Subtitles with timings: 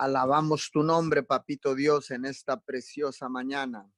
[0.00, 3.90] Alabamos tu nombre, papito Dios, en esta preciosa mañana.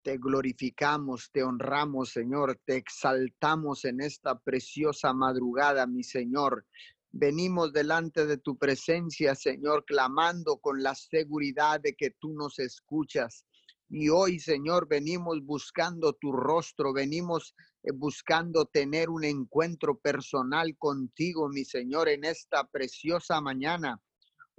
[0.00, 6.64] Te glorificamos, te honramos, Señor, te exaltamos en esta preciosa madrugada, mi Señor.
[7.10, 13.44] Venimos delante de tu presencia, Señor, clamando con la seguridad de que tú nos escuchas.
[13.90, 21.50] Y hoy, Señor, venimos buscando tu rostro, venimos eh, buscando tener un encuentro personal contigo,
[21.50, 24.00] mi Señor, en esta preciosa mañana.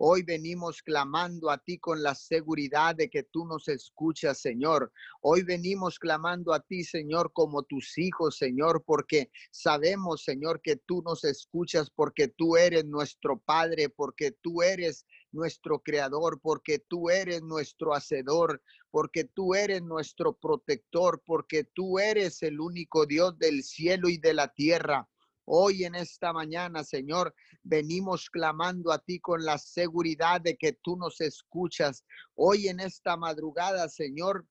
[0.06, 4.92] Hoy venimos clamando a ti con la seguridad de que tú nos escuchas, Señor.
[5.22, 11.02] Hoy venimos clamando a ti, Señor, como tus hijos, Señor, porque sabemos, Señor, que tú
[11.04, 17.42] nos escuchas, porque tú eres nuestro Padre, porque tú eres nuestro creador, porque tú eres
[17.42, 18.62] nuestro hacedor,
[18.92, 24.34] porque tú eres nuestro protector, porque tú eres el único Dios del cielo y de
[24.34, 25.08] la tierra.
[25.46, 30.96] Hoy en esta mañana, Señor, venimos clamando a ti con la seguridad de que tú
[30.96, 32.06] nos escuchas.
[32.36, 34.48] Hoy en esta madrugada, Señor,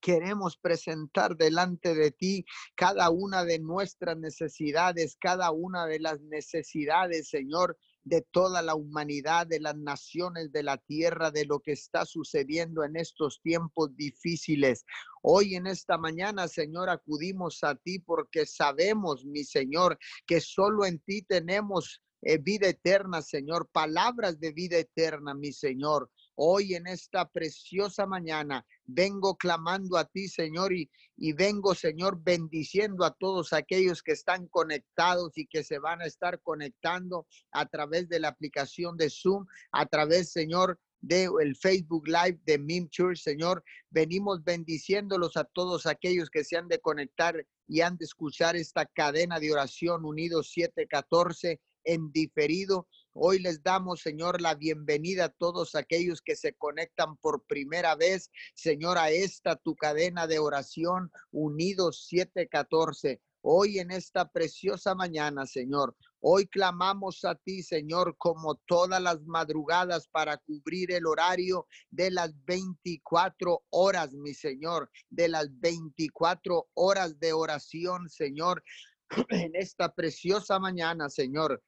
[0.00, 2.44] queremos presentar delante de ti
[2.76, 9.46] cada una de nuestras necesidades, cada una de las necesidades, Señor, de toda la humanidad,
[9.46, 14.84] de las naciones de la tierra, de lo que está sucediendo en estos tiempos difíciles.
[15.22, 20.98] Hoy en esta mañana, Señor, acudimos a ti porque sabemos, mi Señor, que solo en
[21.00, 26.10] ti tenemos eh, vida eterna, Señor, palabras de vida eterna, mi Señor.
[26.40, 30.88] Hoy en esta preciosa mañana vengo clamando a ti, Señor, y,
[31.32, 36.40] vengo, Señor, bendiciendo a todos aquellos que están conectados y que se van a estar
[36.40, 42.38] conectando a través de la aplicación de Zoom, a través, Señor, de el Facebook Live
[42.44, 43.64] de Mim Church, Señor.
[43.90, 47.34] Venimos bendiciéndolos a todos aquellos que se han de conectar
[47.66, 52.86] y han de escuchar esta cadena de oración unidos 714 en diferido.
[53.20, 58.30] Hoy les damos, Señor, la bienvenida a todos aquellos que se conectan por primera vez,
[58.54, 63.20] Señor, a esta tu cadena de oración unidos 714.
[63.40, 70.06] Hoy en esta preciosa mañana, Señor, hoy clamamos a ti, Señor, como todas las madrugadas
[70.06, 77.32] para cubrir el horario de las 24 horas, mi Señor, de las 24 horas de
[77.32, 78.62] oración, Señor,
[79.30, 81.60] en esta preciosa mañana, Señor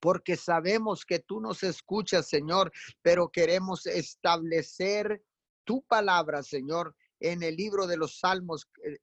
[0.00, 5.22] porque sabemos que tú nos escuchas, Señor, pero queremos establecer
[5.64, 8.98] tu palabra, Señor, en el libro de los Salmos, eh,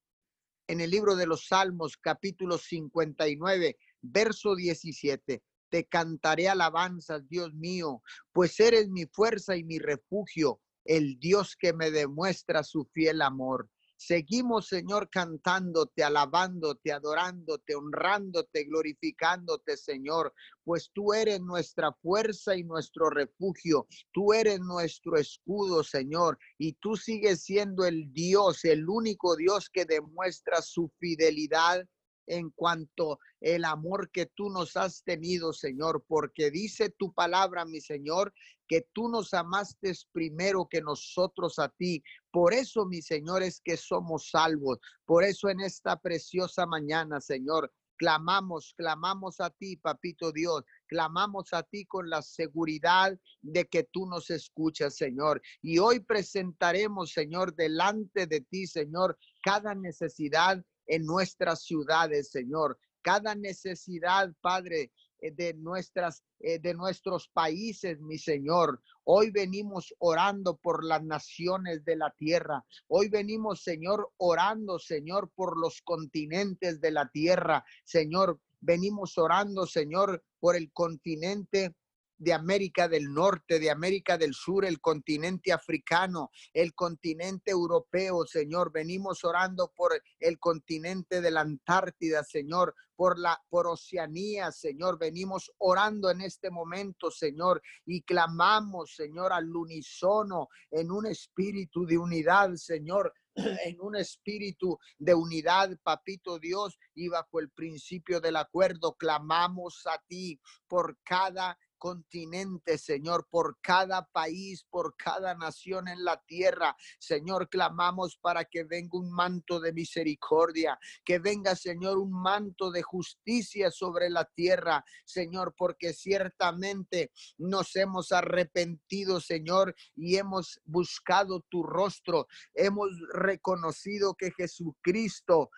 [0.68, 5.44] en el libro de los Salmos, capítulo 59, verso 17.
[5.70, 8.02] Te cantaré alabanzas, Dios mío,
[8.32, 13.70] pues eres mi fuerza y mi refugio, el Dios que me demuestra su fiel amor.
[13.96, 20.34] Seguimos, Señor, cantándote, alabándote, adorándote, honrándote, glorificándote, Señor,
[20.64, 23.88] pues tú eres nuestra fuerza y nuestro refugio.
[24.12, 29.86] Tú eres nuestro escudo, Señor, y tú sigues siendo el Dios, el único Dios que
[29.86, 31.86] demuestra su fidelidad
[32.28, 37.82] en cuanto el amor que tú nos has tenido, Señor, porque dice tu palabra, mi
[37.82, 38.34] Señor,
[38.68, 42.04] que tú nos amaste primero que nosotros a ti.
[42.32, 44.80] Por eso, mi Señor, es que somos salvos.
[45.06, 51.64] Por eso en esta preciosa mañana, Señor, clamamos, clamamos a ti, papito Dios, clamamos a
[51.64, 55.42] ti con la seguridad de que tú nos escuchas, Señor.
[55.62, 62.78] Y hoy presentaremos, Señor, delante de ti, Señor, cada necesidad en nuestras ciudades, Señor.
[63.02, 68.82] Cada necesidad, Padre, eh, de nuestras eh, de nuestros países, mi Señor.
[69.06, 72.66] Hoy venimos orando por las naciones de la tierra.
[72.88, 77.64] Hoy venimos, Señor, orando, Señor, por los continentes de la tierra.
[77.86, 81.74] Señor, venimos orando, Señor, por el continente
[82.24, 88.72] de América del Norte, de América del Sur, el continente africano, el continente europeo, Señor.
[88.72, 94.98] Venimos orando por el continente de la Antártida, Señor, por la por Oceanía, Señor.
[94.98, 101.98] Venimos orando en este momento, Señor, y clamamos, Señor, al unísono en un espíritu de
[101.98, 103.14] unidad, Señor,
[103.66, 110.02] en un espíritu de unidad, papito Dios, y bajo el principio del acuerdo, clamamos a
[110.08, 116.78] ti por cada continente, Señor, por cada país, por cada nación en la tierra.
[116.98, 122.84] Señor, clamamos para que venga un manto de misericordia, que venga, Señor, un manto de
[122.84, 131.64] justicia sobre la tierra, Señor, porque ciertamente nos hemos arrepentido, Señor, y hemos buscado tu
[131.64, 132.28] rostro.
[132.54, 135.50] Hemos reconocido que Jesucristo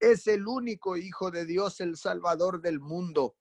[0.00, 3.36] es el único Hijo de Dios, el Salvador del mundo.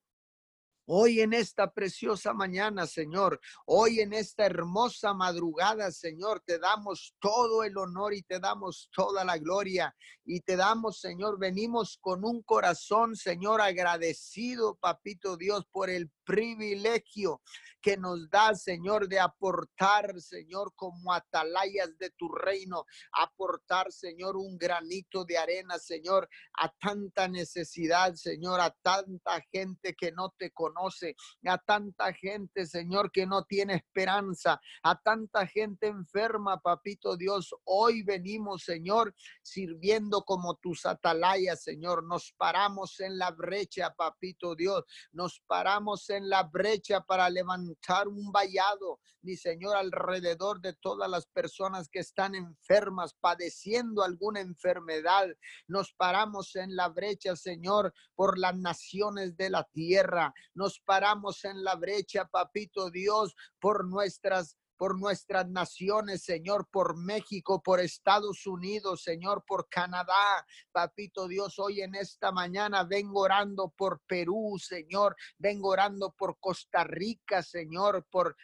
[0.94, 7.64] Hoy en esta preciosa mañana, Señor, hoy en esta hermosa madrugada, Señor, te damos todo
[7.64, 9.96] el honor y te damos toda la gloria
[10.26, 17.42] y te damos, Señor, venimos con un corazón, Señor, agradecido, papito Dios, por el privilegio
[17.82, 24.58] que nos da, Señor, de aportar, Señor, como atalayas de tu reino, aportar, Señor, un
[24.58, 26.30] granito de arena, Señor,
[26.60, 31.16] a tanta necesidad, Señor, a tanta gente que no te conoce,
[31.46, 37.54] a tanta gente, Señor, que no tiene esperanza, a tanta gente enferma, papito Dios.
[37.64, 42.04] Hoy venimos, Señor, sirviendo como tus atalayas, Señor.
[42.04, 44.84] Nos paramos en la brecha, papito Dios.
[45.12, 51.26] Nos paramos en la brecha para levantar un vallado, mi Señor, alrededor de todas las
[51.28, 55.28] personas que están enfermas, padeciendo alguna enfermedad.
[55.68, 60.34] Nos paramos en la brecha, Señor, por las naciones de la tierra.
[60.54, 67.62] Nos paramos en la brecha, papito Dios, por nuestras por nuestras naciones, Señor, por México,
[67.62, 70.44] por Estados Unidos, Señor, por Canadá.
[70.72, 75.16] Papito Dios, hoy en esta mañana vengo orando por Perú, Señor.
[75.38, 78.36] Vengo orando por Costa Rica, Señor, por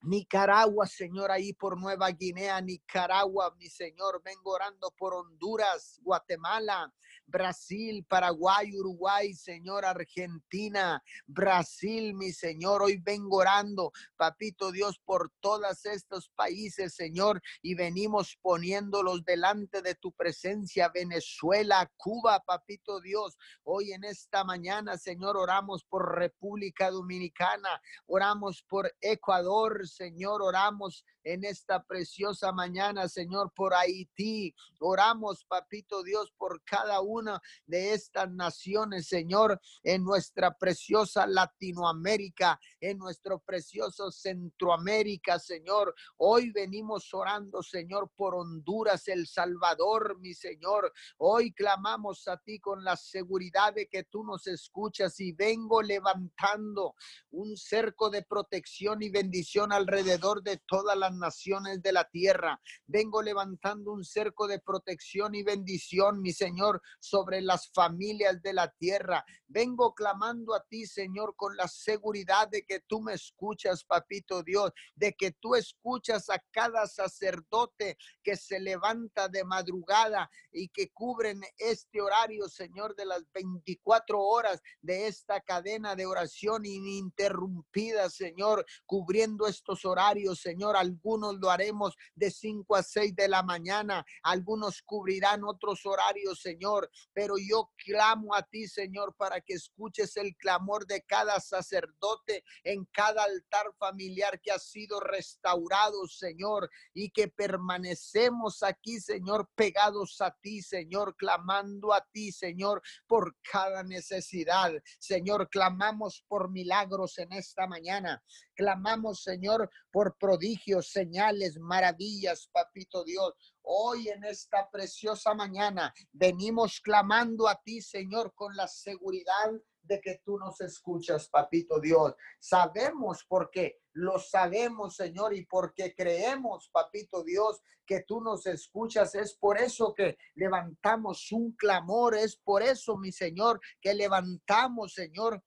[0.00, 6.90] Nicaragua, Señor, ahí por Nueva Guinea, Nicaragua, mi Señor, vengo orando por Honduras, Guatemala,
[7.26, 12.82] Brasil, Paraguay, Uruguay, Señor, Argentina, Brasil, mi Señor.
[12.82, 19.94] Hoy vengo orando, papito Dios, por todos estos países, Señor, y venimos poniéndolos delante de
[19.94, 23.36] tu presencia, Venezuela, Cuba, papito Dios.
[23.62, 31.44] Hoy en esta mañana, Señor, oramos por República Dominicana, oramos por Ecuador, Señor, oramos en
[31.44, 34.54] esta preciosa mañana, Señor, por Haití.
[34.80, 42.98] Oramos, papito Dios, por cada una de estas naciones, Señor, en nuestra preciosa Latinoamérica, en
[42.98, 45.94] nuestro precioso Centroamérica, Señor.
[46.18, 50.92] Hoy venimos orando, Señor, por Honduras, El Salvador, mi Señor.
[51.16, 56.94] Hoy clamamos a ti con la seguridad de que tú nos escuchas y vengo levantando
[57.30, 62.60] un cerco de protección y bendición alrededor de toda la naciones de la tierra.
[62.86, 68.70] Vengo levantando un cerco de protección y bendición, mi Señor, sobre las familias de la
[68.70, 69.24] tierra.
[69.46, 74.72] Vengo clamando a ti, Señor, con la seguridad de que tú me escuchas, papito Dios,
[74.94, 81.40] de que tú escuchas a cada sacerdote que se levanta de madrugada y que cubren
[81.58, 89.46] este horario, Señor, de las 24 horas de esta cadena de oración ininterrumpida, Señor, cubriendo
[89.46, 95.44] estos horarios, Señor algunos lo haremos de 5 a 6 de la mañana, algunos cubrirán
[95.44, 101.02] otros horarios, Señor, pero yo clamo a ti, Señor, para que escuches el clamor de
[101.02, 108.98] cada sacerdote en cada altar familiar que ha sido restaurado, Señor, y que permanecemos aquí,
[108.98, 114.72] Señor, pegados a ti, Señor, clamando a ti, Señor, por cada necesidad.
[114.98, 118.22] Señor, clamamos por milagros en esta mañana.
[118.56, 123.34] Clamamos, Señor, por prodigios, señales, maravillas, papito Dios.
[123.62, 129.50] Hoy en esta preciosa mañana venimos clamando a ti, Señor, con la seguridad
[129.82, 132.14] de que tú nos escuchas, papito Dios.
[132.38, 139.14] Sabemos porque lo sabemos, Señor, y porque creemos, papito Dios, que tú nos escuchas.
[139.16, 145.42] Es por eso que levantamos un clamor, es por eso, mi Señor, que levantamos, Señor,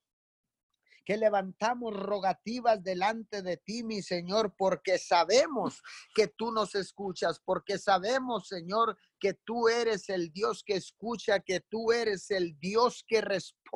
[1.08, 5.82] que levantamos rogativas delante de ti, mi Señor, porque sabemos
[6.14, 11.62] que tú nos escuchas, porque sabemos, Señor, que tú eres el Dios que escucha, que
[11.62, 13.67] tú eres el Dios que responde,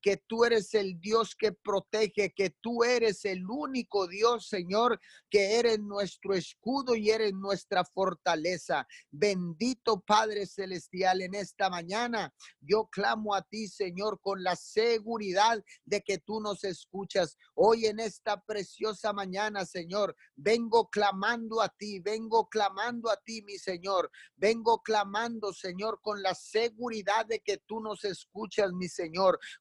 [0.00, 5.58] que tú eres el Dios que protege, que tú eres el único Dios, Señor, que
[5.58, 8.86] eres nuestro escudo y eres nuestra fortaleza.
[9.10, 16.02] Bendito Padre Celestial, en esta mañana yo clamo a ti, Señor, con la seguridad de
[16.02, 17.36] que tú nos escuchas.
[17.54, 23.58] Hoy en esta preciosa mañana, Señor, vengo clamando a ti, vengo clamando a ti, mi
[23.58, 24.10] Señor.
[24.36, 29.07] Vengo clamando, Señor, con la seguridad de que tú nos escuchas, mi Señor,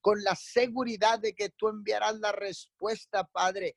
[0.01, 3.75] con la seguridad de que tú enviarás la respuesta, Padre.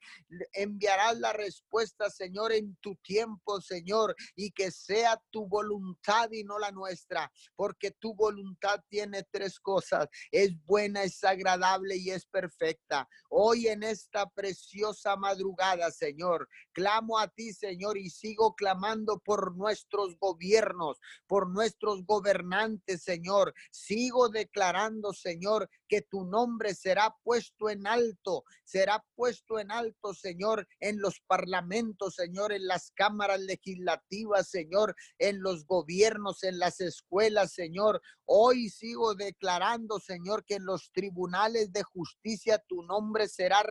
[0.52, 6.58] Enviarás la respuesta, Señor, en tu tiempo, Señor, y que sea tu voluntad y no
[6.58, 10.08] la nuestra, porque tu voluntad tiene tres cosas.
[10.30, 13.08] Es buena, es agradable y es perfecta.
[13.28, 20.16] Hoy en esta preciosa madrugada, Señor, clamo a ti, Señor, y sigo clamando por nuestros
[20.18, 23.54] gobiernos, por nuestros gobernantes, Señor.
[23.70, 30.14] Sigo declarando, Señor, और que tu nombre será puesto en alto, será puesto en alto,
[30.14, 36.80] Señor, en los parlamentos, Señor, en las cámaras legislativas, Señor, en los gobiernos, en las
[36.80, 38.00] escuelas, Señor.
[38.24, 43.64] Hoy sigo declarando, Señor, que en los tribunales de justicia tu nombre será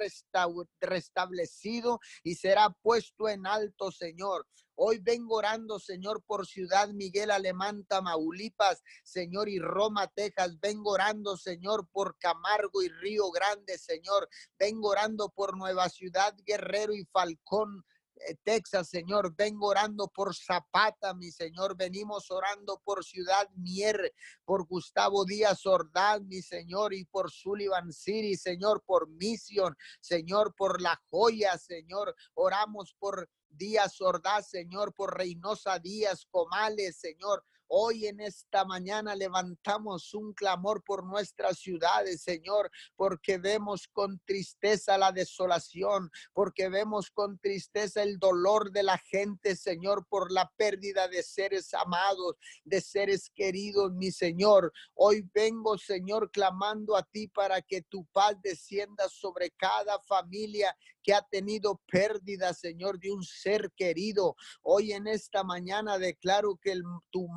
[0.81, 4.45] restablecido y será puesto en alto, Señor.
[4.81, 10.57] Hoy vengo orando, Señor, por Ciudad Miguel Alemán, Tamaulipas, Señor, y Roma, Texas.
[10.61, 14.29] Vengo orando, Señor, por Camargo y Río Grande, Señor.
[14.57, 17.83] Vengo orando por Nueva Ciudad, Guerrero y Falcón.
[18.27, 19.33] Eh, Texas, Señor.
[19.35, 21.77] Vengo orando por Zapata, mi Señor.
[21.77, 24.13] Venimos orando por Ciudad Mier,
[24.43, 30.81] por Gustavo Díaz Ordaz, mi Señor, y por Sullivan City, Señor, por Mission, Señor, por
[30.81, 32.15] La Joya, Señor.
[32.33, 37.43] Oramos por Díaz Ordaz, Señor, por Reynosa Díaz, Comales, Señor.
[37.71, 44.97] Hoy en esta mañana levantamos un clamor por nuestras ciudades, Señor, porque vemos con tristeza
[44.97, 51.07] la desolación, porque vemos con tristeza el dolor de la gente, Señor, por la pérdida
[51.07, 54.73] de seres amados, de seres queridos, mi Señor.
[54.95, 61.13] Hoy vengo, Señor, clamando a ti para que tu paz descienda sobre cada familia que
[61.13, 64.35] ha tenido pérdida, Señor, de un ser querido.
[64.61, 67.27] Hoy en esta mañana declaro que el, tu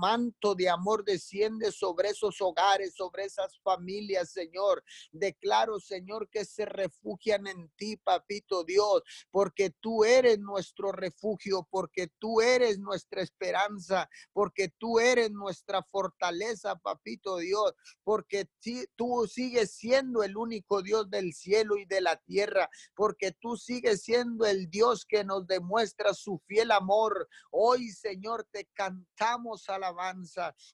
[0.56, 4.84] de amor desciende sobre esos hogares, sobre esas familias, Señor.
[5.10, 12.08] Declaro, Señor, que se refugian en ti, papito Dios, porque tú eres nuestro refugio, porque
[12.18, 17.74] tú eres nuestra esperanza, porque tú eres nuestra fortaleza, papito Dios,
[18.04, 18.48] porque
[18.96, 23.96] tú sigues siendo el único Dios del cielo y de la tierra, porque tú sigue
[23.96, 27.28] siendo el Dios que nos demuestra su fiel amor.
[27.50, 30.11] Hoy, Señor, te cantamos alabanza,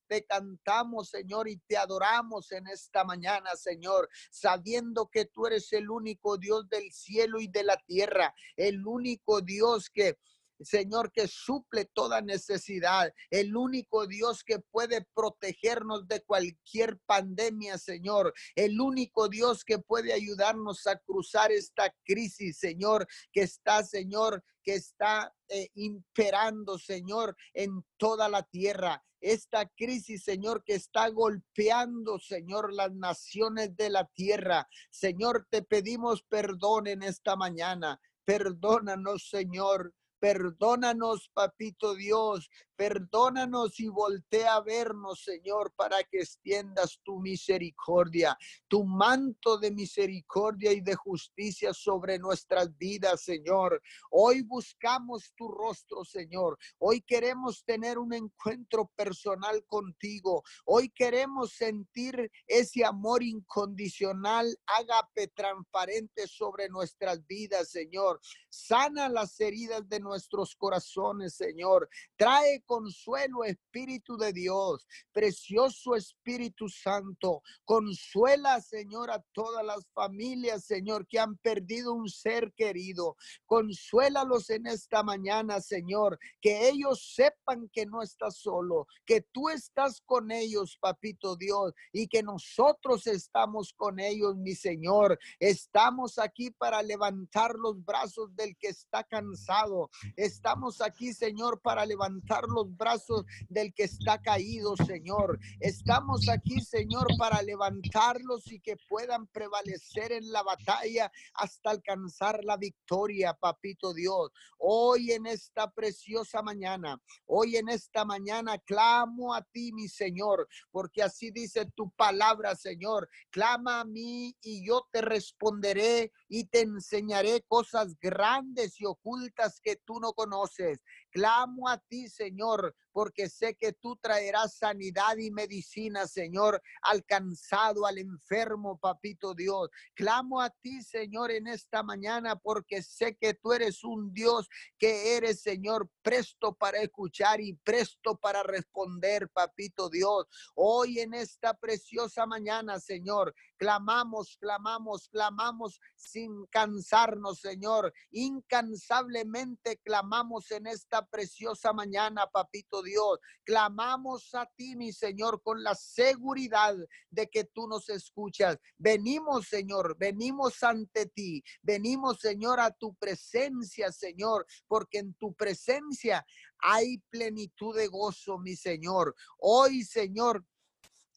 [0.07, 5.91] te cantamos, Señor, y te adoramos en esta mañana, Señor, sabiendo que tú eres el
[5.91, 10.19] único Dios del cielo y de la tierra, el único Dios que
[10.61, 18.35] Señor, que suple toda necesidad, el único Dios que puede protegernos de cualquier pandemia, Señor,
[18.57, 24.75] el único Dios que puede ayudarnos a cruzar esta crisis, Señor, que está, Señor, que
[24.75, 29.05] está eh, imperando, Señor, en toda la tierra.
[29.21, 34.69] Esta crisis, Señor, que está golpeando, Señor, las naciones de la tierra.
[34.91, 38.01] Señor, te pedimos perdón en esta mañana.
[38.25, 39.95] Perdónanos, Señor.
[40.21, 48.85] Perdónanos, papito Dios, Perdónanos y voltea a vernos, Señor, para que extiendas tu misericordia, tu
[48.85, 53.83] manto de misericordia y de justicia sobre nuestras vidas, Señor.
[54.13, 56.57] Hoy buscamos tu rostro, Señor.
[56.79, 60.45] Hoy queremos tener un encuentro personal contigo.
[60.65, 68.21] Hoy queremos sentir ese amor incondicional, ágape transparente sobre nuestras vidas, Señor.
[68.49, 71.89] Sana las heridas de nuestros corazones, Señor.
[72.17, 77.43] Trae consuelo, Espíritu de Dios, precioso Espíritu Santo.
[77.65, 83.17] Consuela, Señor, a todas las familias, Señor, que han perdido un ser querido.
[83.47, 90.01] Consuélalos en esta mañana, Señor, que ellos sepan que no estás solo, que tú estás
[90.05, 95.19] con ellos, papito Dios, y que nosotros estamos con ellos, mi Señor.
[95.39, 99.91] Estamos aquí para levantar los brazos del que está cansado.
[100.17, 105.39] Estamos aquí, Señor, para levantar los brazos del que está caído, Señor.
[105.61, 112.57] Estamos aquí, Señor, para levantarlos y que puedan prevalecer en la batalla hasta alcanzar la
[112.57, 114.31] victoria, papito Dios.
[114.59, 121.03] Hoy en esta preciosa mañana, hoy en esta mañana clamo a ti, mi Señor, porque
[121.03, 123.09] así dice tu palabra, Señor.
[123.31, 129.77] Clama a mí y yo te responderé y te enseñaré cosas grandes y ocultas que
[129.89, 130.85] tú no conoces.
[131.19, 137.99] Clamo a ti, Señor, porque sé que tú traerás sanidad y medicina, Señor, alcanzado al
[137.99, 139.69] enfermo, papito Dios.
[139.95, 144.49] Clamo a ti, Señor, en esta mañana, porque sé que tú eres un Dios
[144.79, 150.27] que eres, Señor, presto para escuchar y presto para responder, papito Dios.
[150.55, 157.93] Hoy en esta preciosa mañana, Señor, clamamos, clamamos, clamamos sin cansarnos, Señor.
[158.13, 163.19] Incansablemente clamamos en esta preciosa mañana, papito Dios.
[163.45, 166.77] Clamamos a ti, mi Señor, con la seguridad
[167.11, 168.59] de que tú nos escuchas.
[168.77, 171.43] Venimos, Señor, venimos ante ti.
[171.63, 176.27] Venimos, Señor, a tu presencia, Señor, porque en tu presencia
[176.59, 179.15] hay plenitud de gozo, mi Señor.
[179.39, 180.45] Hoy, Señor,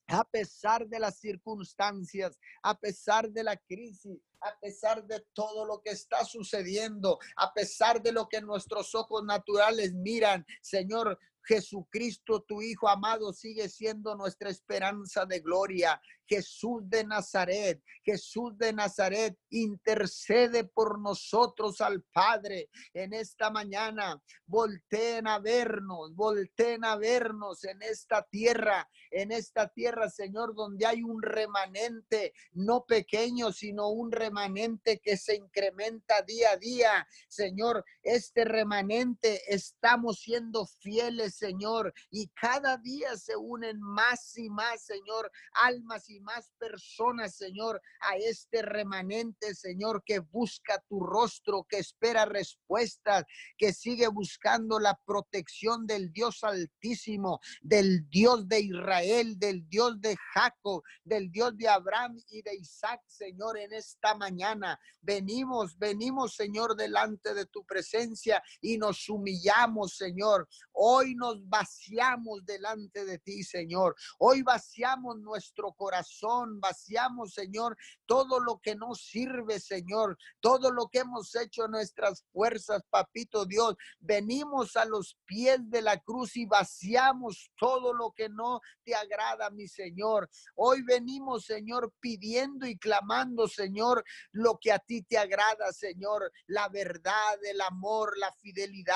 [0.07, 5.81] a pesar de las circunstancias, a pesar de la crisis, a pesar de todo lo
[5.81, 12.62] que está sucediendo, a pesar de lo que nuestros ojos naturales miran, Señor, Jesucristo, tu
[12.62, 16.00] Hijo amado, sigue siendo nuestra esperanza de gloria.
[16.31, 24.17] Jesús de Nazaret, Jesús de Nazaret, intercede por nosotros al Padre en esta mañana.
[24.45, 31.03] Volteen a vernos, volteen a vernos en esta tierra, en esta tierra, Señor, donde hay
[31.03, 37.07] un remanente, no pequeño, sino un remanente que se incrementa día a día.
[37.27, 44.85] Señor, este remanente estamos siendo fieles, Señor, y cada día se unen más y más,
[44.85, 51.79] Señor, almas y más personas, Señor, a este remanente, Señor, que busca tu rostro, que
[51.79, 53.25] espera respuestas,
[53.57, 60.15] que sigue buscando la protección del Dios Altísimo, del Dios de Israel, del Dios de
[60.33, 64.79] Jacob, del Dios de Abraham y de Isaac, Señor, en esta mañana.
[65.01, 70.47] Venimos, venimos, Señor, delante de tu presencia y nos humillamos, Señor.
[70.71, 73.95] Hoy nos vaciamos delante de ti, Señor.
[74.19, 76.10] Hoy vaciamos nuestro corazón
[76.59, 82.83] vaciamos, Señor, todo lo que nos sirve, Señor, todo lo que hemos hecho nuestras fuerzas,
[82.89, 83.75] papito Dios.
[83.99, 89.49] Venimos a los pies de la cruz y vaciamos todo lo que no te agrada,
[89.49, 90.29] mi Señor.
[90.55, 96.69] Hoy venimos, Señor, pidiendo y clamando, Señor, lo que a ti te agrada, Señor, la
[96.69, 98.95] verdad, el amor, la fidelidad,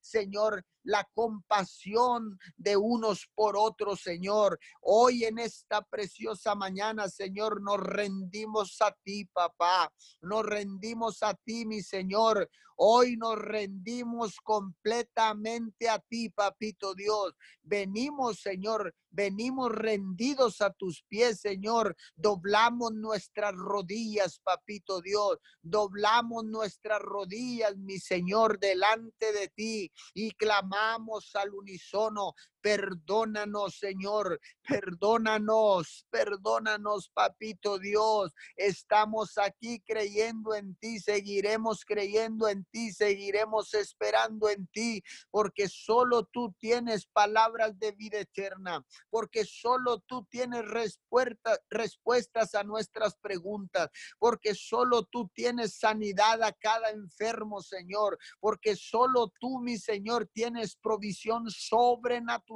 [0.00, 4.58] Señor, la compasión de unos por otros, Señor.
[4.80, 9.92] Hoy en esta preciosa mañana, Señor, nos rendimos a ti, papá.
[10.20, 12.48] Nos rendimos a ti, mi Señor.
[12.84, 17.32] Hoy nos rendimos completamente a ti, papito Dios.
[17.62, 21.94] Venimos, Señor, venimos rendidos a tus pies, Señor.
[22.16, 25.38] Doblamos nuestras rodillas, papito Dios.
[25.62, 32.34] Doblamos nuestras rodillas, mi Señor, delante de ti y clamamos al unísono.
[32.62, 34.40] Perdónanos, Señor.
[34.66, 38.32] Perdónanos, perdónanos, papito Dios.
[38.56, 46.24] Estamos aquí creyendo en ti, seguiremos creyendo en ti, seguiremos esperando en ti, porque solo
[46.24, 53.90] tú tienes palabras de vida eterna, porque solo tú tienes respuesta, respuestas a nuestras preguntas,
[54.20, 60.76] porque solo tú tienes sanidad a cada enfermo, Señor, porque solo tú, mi Señor, tienes
[60.76, 62.51] provisión sobrenatural.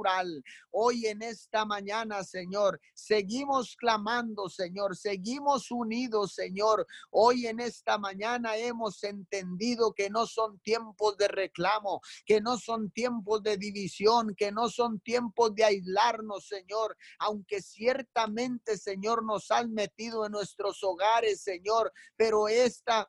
[0.70, 6.86] Hoy en esta mañana, Señor, seguimos clamando, Señor, seguimos unidos, Señor.
[7.10, 12.90] Hoy en esta mañana hemos entendido que no son tiempos de reclamo, que no son
[12.90, 19.72] tiempos de división, que no son tiempos de aislarnos, Señor, aunque ciertamente, Señor, nos han
[19.72, 23.08] metido en nuestros hogares, Señor, pero esta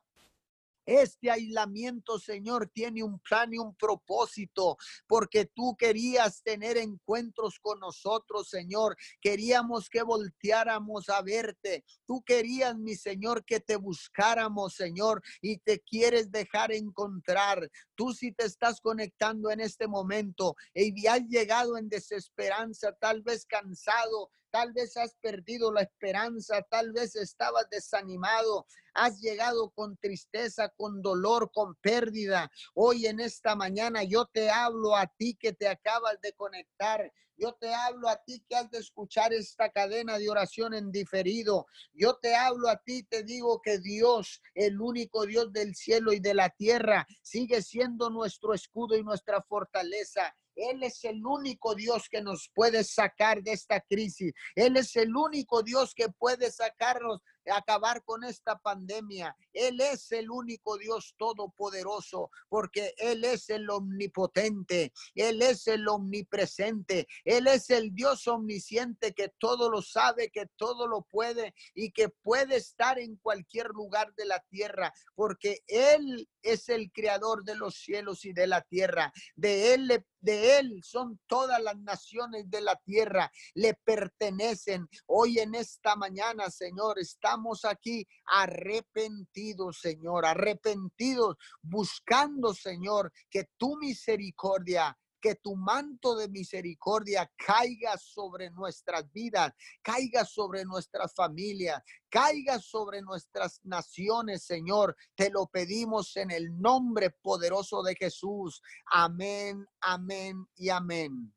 [0.88, 7.78] este aislamiento, Señor, tiene un plan y un propósito, porque tú querías tener encuentros con
[7.78, 8.96] nosotros, Señor.
[9.20, 11.84] Queríamos que volteáramos a verte.
[12.06, 17.70] Tú querías, mi Señor, que te buscáramos, Señor, y te quieres dejar encontrar.
[17.94, 23.44] Tú si te estás conectando en este momento y has llegado en desesperanza, tal vez
[23.44, 30.68] cansado, tal vez has perdido la esperanza, tal vez estabas desanimado, has llegado con tristeza,
[30.70, 32.50] con dolor, con pérdida.
[32.74, 37.12] Hoy en esta mañana yo te hablo a ti que te acabas de conectar.
[37.40, 41.66] Yo te hablo a ti que has de escuchar esta cadena de oración en diferido.
[41.92, 46.18] Yo te hablo a ti, te digo que Dios, el único Dios del cielo y
[46.18, 50.34] de la tierra, sigue siendo nuestro escudo y nuestra fortaleza.
[50.58, 54.32] Él es el único Dios que nos puede sacar de esta crisis.
[54.54, 59.36] Él es el único Dios que puede sacarnos acabar con esta pandemia.
[59.52, 67.06] Él es el único Dios todopoderoso porque Él es el omnipotente, Él es el omnipresente,
[67.24, 72.08] Él es el Dios omnisciente que todo lo sabe, que todo lo puede y que
[72.08, 77.74] puede estar en cualquier lugar de la tierra porque Él es el creador de los
[77.76, 79.12] cielos y de la tierra.
[79.34, 84.88] De Él, de Él son todas las naciones de la tierra, le pertenecen.
[85.06, 94.96] Hoy en esta mañana, Señor, estamos aquí arrepentidos, Señor, arrepentidos, buscando, Señor, que tu misericordia
[95.20, 103.02] que tu manto de misericordia caiga sobre nuestras vidas, caiga sobre nuestras familias, caiga sobre
[103.02, 104.96] nuestras naciones, Señor.
[105.14, 108.62] Te lo pedimos en el nombre poderoso de Jesús.
[108.86, 111.32] Amén, amén y amén.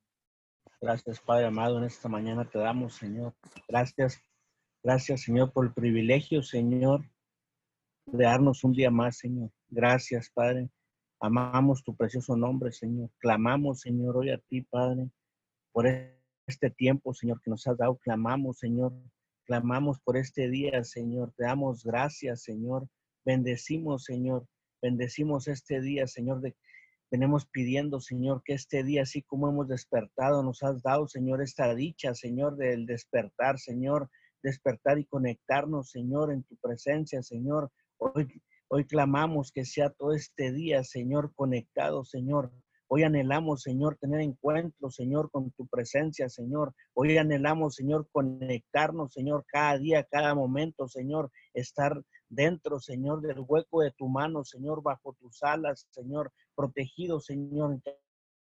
[0.79, 1.77] Gracias, Padre amado.
[1.77, 3.35] En esta mañana te damos, Señor.
[3.67, 4.19] Gracias,
[4.83, 7.05] gracias, Señor, por el privilegio, Señor,
[8.05, 9.51] de darnos un día más, Señor.
[9.69, 10.69] Gracias, Padre
[11.23, 13.11] Amamos tu precioso nombre, Señor.
[13.19, 15.07] Clamamos, Señor, hoy a ti, Padre,
[15.71, 15.85] por
[16.47, 17.95] este tiempo, Señor, que nos has dado.
[17.97, 18.91] Clamamos, Señor.
[19.45, 21.31] Clamamos por este día, Señor.
[21.37, 22.87] Te damos gracias, Señor.
[23.23, 24.47] Bendecimos, Señor.
[24.81, 26.41] Bendecimos este día, Señor.
[26.41, 26.55] De,
[27.11, 31.75] venimos pidiendo, Señor, que este día, así como hemos despertado, nos has dado, Señor, esta
[31.75, 34.09] dicha, Señor, del despertar, Señor.
[34.43, 37.71] Despertar y conectarnos, Señor, en tu presencia, Señor.
[37.97, 38.41] Hoy
[38.73, 42.53] Hoy clamamos que sea todo este día, Señor, conectado, Señor.
[42.87, 46.73] Hoy anhelamos, Señor, tener encuentro, Señor, con tu presencia, Señor.
[46.93, 53.81] Hoy anhelamos, Señor, conectarnos, Señor, cada día, cada momento, Señor, estar dentro, Señor, del hueco
[53.81, 57.83] de tu mano, Señor, bajo tus alas, Señor, protegido, Señor, en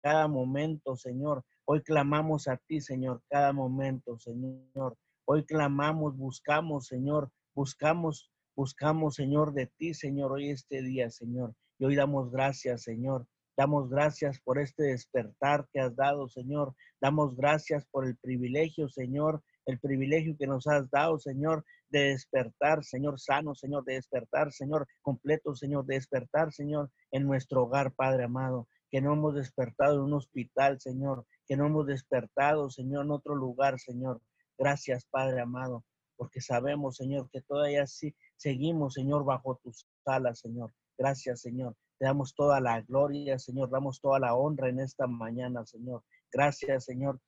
[0.02, 1.42] cada momento, Señor.
[1.64, 4.94] Hoy clamamos a ti, Señor, cada momento, Señor.
[5.30, 11.54] Hoy clamamos, buscamos, Señor, buscamos Buscamos, Señor, de ti, Señor, hoy este día, Señor.
[11.78, 13.24] Y hoy damos gracias, Señor.
[13.56, 16.74] Damos gracias por este despertar que has dado, Señor.
[17.00, 22.82] Damos gracias por el privilegio, Señor, el privilegio que nos has dado, Señor, de despertar,
[22.82, 28.24] Señor, sano, Señor, de despertar, Señor, completo, Señor, de despertar, Señor, en nuestro hogar, Padre
[28.24, 33.12] amado, que no hemos despertado en un hospital, Señor, que no hemos despertado, Señor, en
[33.12, 34.20] otro lugar, Señor.
[34.58, 35.84] Gracias, Padre amado,
[36.16, 40.72] porque sabemos, Señor, que todavía sí seguimos, Señor, bajo tus alas, Señor.
[40.98, 41.76] Gracias, Señor.
[41.98, 43.70] Te damos toda la gloria, Señor.
[43.70, 46.02] Damos toda la honra en esta mañana, Señor.
[46.32, 47.20] Gracias, Señor.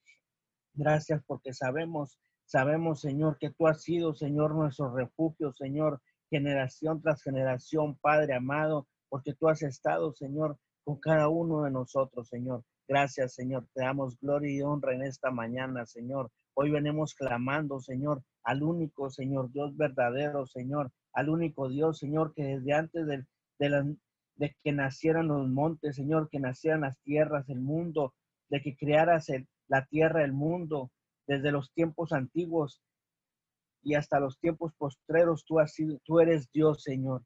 [0.74, 7.22] Gracias porque sabemos, sabemos, Señor, que tú has sido, Señor, nuestro refugio, Señor, generación tras
[7.22, 12.64] generación, Padre amado, porque tú has estado, Señor, con cada uno de nosotros, Señor.
[12.88, 13.68] Gracias, Señor.
[13.74, 16.30] Te damos gloria y honra en esta mañana, Señor.
[16.62, 22.44] Hoy venimos clamando, Señor, al único, Señor, Dios verdadero, Señor, al único Dios, Señor, que
[22.44, 23.24] desde antes de,
[24.36, 28.12] de, que nacieran los montes, Señor, que nacieran las tierras, el mundo,
[28.50, 29.28] de que crearas
[29.68, 30.90] la tierra, el mundo,
[31.26, 32.82] desde los tiempos antiguos
[33.82, 35.56] y hasta los tiempos postreros, tú,
[36.04, 37.22] tú eres Dios, Señor.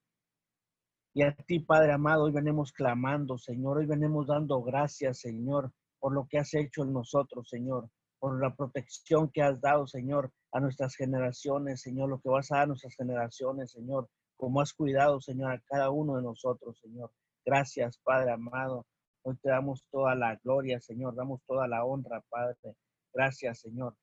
[1.12, 6.12] Y a ti, Padre amado, hoy venimos clamando, Señor, hoy venimos dando gracias, Señor, por
[6.12, 7.90] lo que has hecho en nosotros, Señor,
[8.24, 12.54] por la protección que has dado, Señor, a nuestras generaciones, Señor, lo que vas a
[12.54, 14.08] dar a nuestras generaciones, Señor,
[14.38, 17.12] como has cuidado, Señor, a cada uno de nosotros, Señor.
[17.44, 18.86] Gracias, Padre amado.
[19.24, 22.56] Hoy te damos toda la gloria, Señor, damos toda la honra, Padre.
[23.12, 23.94] Gracias, Señor.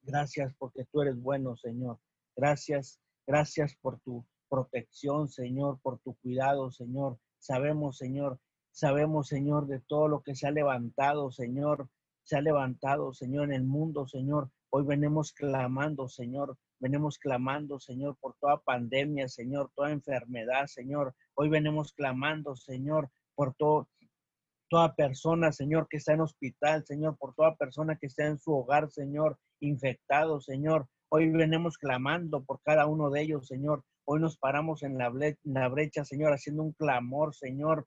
[0.00, 1.98] Gracias porque tú eres bueno, Señor.
[2.34, 7.18] Gracias, gracias por tu protección, Señor, por tu cuidado, Señor.
[7.40, 11.90] Sabemos, Señor, sabemos, Señor, de todo lo que se ha levantado, Señor,
[12.24, 14.50] se ha levantado, Señor, en el mundo, Señor.
[14.70, 21.14] Hoy venimos clamando, Señor, venimos clamando, Señor, por toda pandemia, Señor, toda enfermedad, Señor.
[21.34, 27.54] Hoy venimos clamando, Señor, por toda persona, Señor, que está en hospital, Señor, por toda
[27.56, 30.88] persona que está en su hogar, Señor, infectado, Señor.
[31.10, 33.84] Hoy venimos clamando por cada uno de ellos, Señor.
[34.06, 37.86] Hoy nos paramos en la, brecha, Señor, haciendo un clamor, Señor,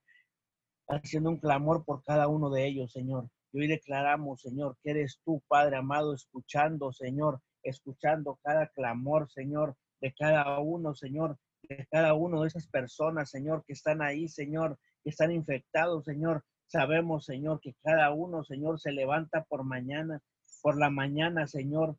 [0.88, 3.28] haciendo un clamor por cada uno de ellos, Señor.
[3.52, 9.76] Y hoy declaramos, Señor, que eres tú, Padre amado, escuchando, Señor, escuchando cada clamor, Señor,
[10.00, 14.78] de cada uno, Señor, de cada uno de esas personas, Señor, que están ahí, Señor,
[15.02, 16.44] que están infectados, Señor.
[16.66, 20.20] Sabemos, Señor, que cada uno, Señor, se levanta por mañana,
[20.62, 21.96] por la mañana, Señor,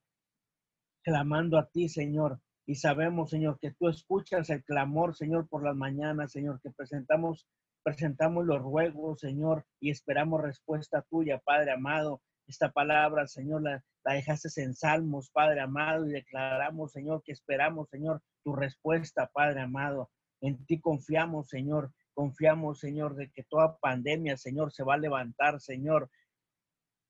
[1.04, 2.40] clamando a ti, Señor.
[2.68, 7.48] Y sabemos, Señor, que tú escuchas el clamor, Señor, por las mañanas, Señor, que presentamos
[7.84, 12.22] presentamos los ruegos, Señor, y esperamos respuesta tuya, Padre amado.
[12.48, 17.90] Esta palabra, Señor, la, la dejaste en salmos, Padre amado, y declaramos, Señor, que esperamos,
[17.90, 20.10] Señor, tu respuesta, Padre amado.
[20.42, 21.92] En ti confiamos, Señor.
[22.14, 26.10] Confiamos, Señor, de que toda pandemia, Señor, se va a levantar, Señor.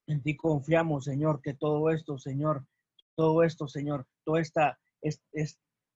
[0.08, 2.66] En ti confiamos, Señor, que todo esto, Señor,
[3.16, 5.22] todo esto, Señor, toda esta, es,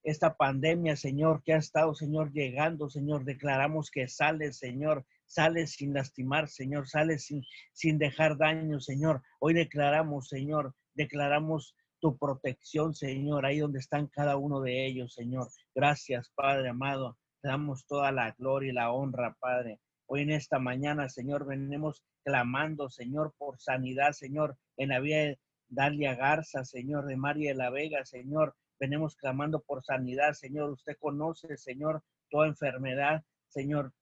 [0.03, 3.23] esta pandemia, Señor, que ha estado, Señor, llegando, Señor.
[3.23, 9.21] Declaramos que sale, Señor, sale sin lastimar, Señor, sale sin, sin dejar daño, Señor.
[9.39, 15.47] Hoy declaramos, Señor, declaramos tu protección, Señor, ahí donde están cada uno de ellos, Señor.
[15.73, 17.17] Gracias, Padre amado.
[17.41, 19.79] Te damos toda la gloria y la honra, Padre.
[20.07, 25.39] Hoy en esta mañana, Señor, venimos clamando, Señor, por sanidad, Señor, en la vida de
[25.69, 28.53] Dalia Garza, Señor, de María de la Vega, Señor.
[28.83, 30.71] Venimos clamando por sanidad, Señor.
[30.71, 33.93] Usted conoce, Señor, toda enfermedad, Señor,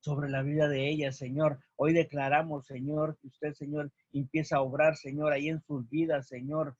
[0.00, 1.60] sobre la vida de ella, Señor.
[1.76, 6.74] Hoy declaramos, Señor, que usted, Señor, empieza a obrar, Señor, ahí en sus vidas, Señor.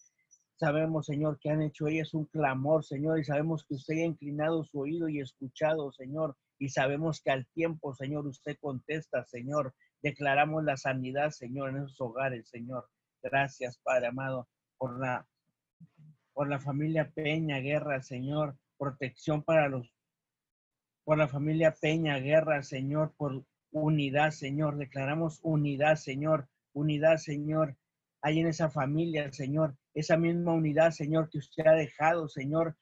[0.56, 4.64] Sabemos, Señor, que han hecho ellas un clamor, Señor, y sabemos que usted ha inclinado
[4.64, 9.72] su oído y escuchado, Señor, y sabemos que al tiempo, Señor, usted contesta, Señor.
[10.02, 12.88] Declaramos la sanidad, Señor, en esos hogares, Señor.
[13.22, 15.28] Gracias, Padre amado, por la,
[16.32, 18.56] por la familia Peña Guerra, Señor.
[18.78, 19.92] Protección para los,
[21.04, 24.76] por la familia Peña Guerra, Señor, por unidad, Señor.
[24.76, 26.48] Declaramos unidad, Señor.
[26.72, 27.76] Unidad, Señor.
[28.22, 29.76] Hay en esa familia, Señor.
[29.94, 32.76] Esa misma unidad, Señor, que usted ha dejado, Señor,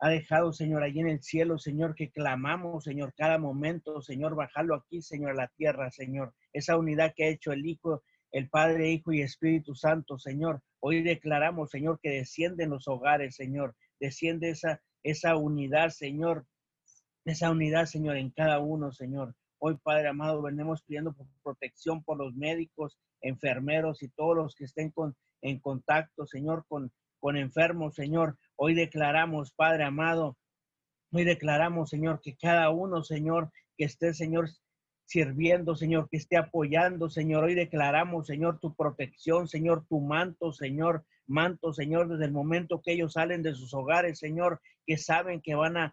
[0.00, 4.74] ha dejado, Señor, allí en el cielo, Señor, que clamamos, Señor, cada momento, Señor, bajarlo
[4.74, 6.32] aquí, Señor, a la tierra, Señor.
[6.54, 10.62] Esa unidad que ha hecho el Hijo, el Padre, Hijo y Espíritu Santo, Señor.
[10.80, 13.76] Hoy declaramos, Señor, que desciende en los hogares, Señor.
[14.00, 16.46] Desciende esa, esa unidad, Señor.
[17.26, 19.34] Esa unidad, Señor, en cada uno, Señor.
[19.58, 24.90] Hoy, Padre amado, venimos pidiendo protección por los médicos, enfermeros y todos los que estén
[24.90, 28.38] con, en contacto, Señor, con, con enfermos, Señor.
[28.56, 30.38] Hoy declaramos, Padre amado,
[31.12, 34.48] hoy declaramos, Señor, que cada uno, Señor, que esté, Señor,
[35.10, 37.42] sirviendo, Señor, que esté apoyando, Señor.
[37.42, 42.92] Hoy declaramos, Señor, tu protección, Señor, tu manto, Señor, manto, Señor, desde el momento que
[42.92, 45.92] ellos salen de sus hogares, Señor, que saben que van a,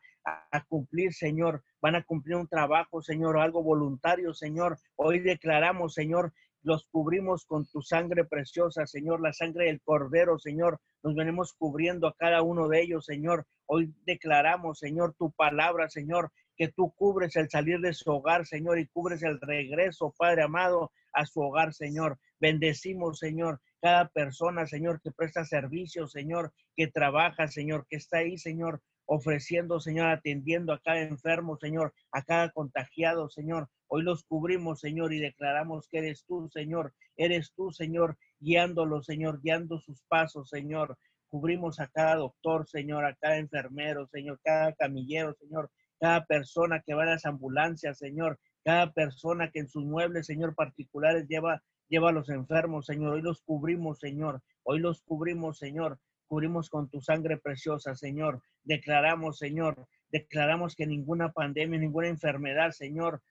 [0.68, 4.78] cumplir, Señor, van a cumplir un trabajo, Señor, algo voluntario, Señor.
[4.96, 10.80] Hoy declaramos, Señor, los cubrimos con tu sangre preciosa, Señor, la sangre del Cordero, Señor.
[11.02, 13.48] Nos venimos cubriendo a cada uno de ellos, Señor.
[13.66, 18.80] Hoy declaramos, Señor, tu palabra, Señor, que tú cubres el salir de su hogar, Señor,
[18.80, 22.20] y cubres el regreso, Padre amado, a su hogar, Señor.
[22.40, 28.38] Bendecimos, Señor, cada persona, Señor, que presta servicio, Señor, que trabaja, Señor, que está ahí,
[28.38, 33.70] Señor, ofreciendo, Señor, atendiendo a cada enfermo, Señor, a cada contagiado, Señor.
[33.88, 36.94] Hoy los cubrimos, Señor, y declaramos que eres tú, Señor.
[37.16, 40.98] Eres tú, Señor, guiándolos, Señor, guiando sus pasos, Señor.
[41.30, 46.94] Cubrimos a cada doctor, Señor, a cada enfermero, Señor, cada camillero, Señor, cada persona que
[46.94, 52.10] va a las ambulancias, Señor, cada persona que en sus muebles, Señor, particulares lleva, lleva
[52.10, 53.14] a los enfermos, Señor.
[53.14, 54.42] Hoy los cubrimos, Señor.
[54.64, 56.00] Hoy los cubrimos, Señor.
[56.28, 58.42] Cubrimos con tu sangre preciosa, Señor.
[58.64, 63.22] Declaramos, Señor, declaramos que ninguna pandemia, ninguna enfermedad, Señor,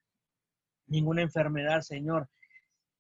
[0.87, 2.29] ninguna enfermedad, Señor,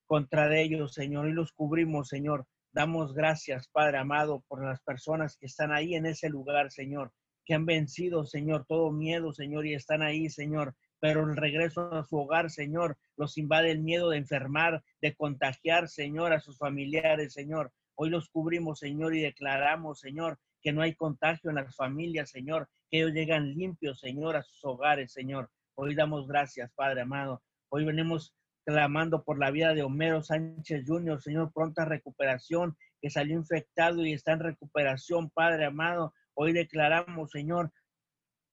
[0.04, 1.28] contra de ellos, Señor.
[1.28, 2.46] Y los cubrimos, Señor.
[2.72, 7.10] Damos gracias, Padre amado, por las personas que están ahí en ese lugar, Señor
[7.46, 10.74] que han vencido, Señor, todo miedo, Señor, y están ahí, Señor.
[11.00, 15.88] Pero el regreso a su hogar, Señor, los invade el miedo de enfermar, de contagiar,
[15.88, 17.72] Señor, a sus familiares, Señor.
[17.94, 22.68] Hoy los cubrimos, Señor, y declaramos, Señor, que no hay contagio en las familias, Señor,
[22.90, 25.48] que ellos llegan limpios, Señor, a sus hogares, Señor.
[25.76, 27.42] Hoy damos gracias, Padre amado.
[27.68, 33.36] Hoy venimos clamando por la vida de Homero Sánchez Jr., Señor, pronta recuperación, que salió
[33.36, 36.12] infectado y está en recuperación, Padre amado.
[36.38, 37.72] Hoy declaramos, Señor,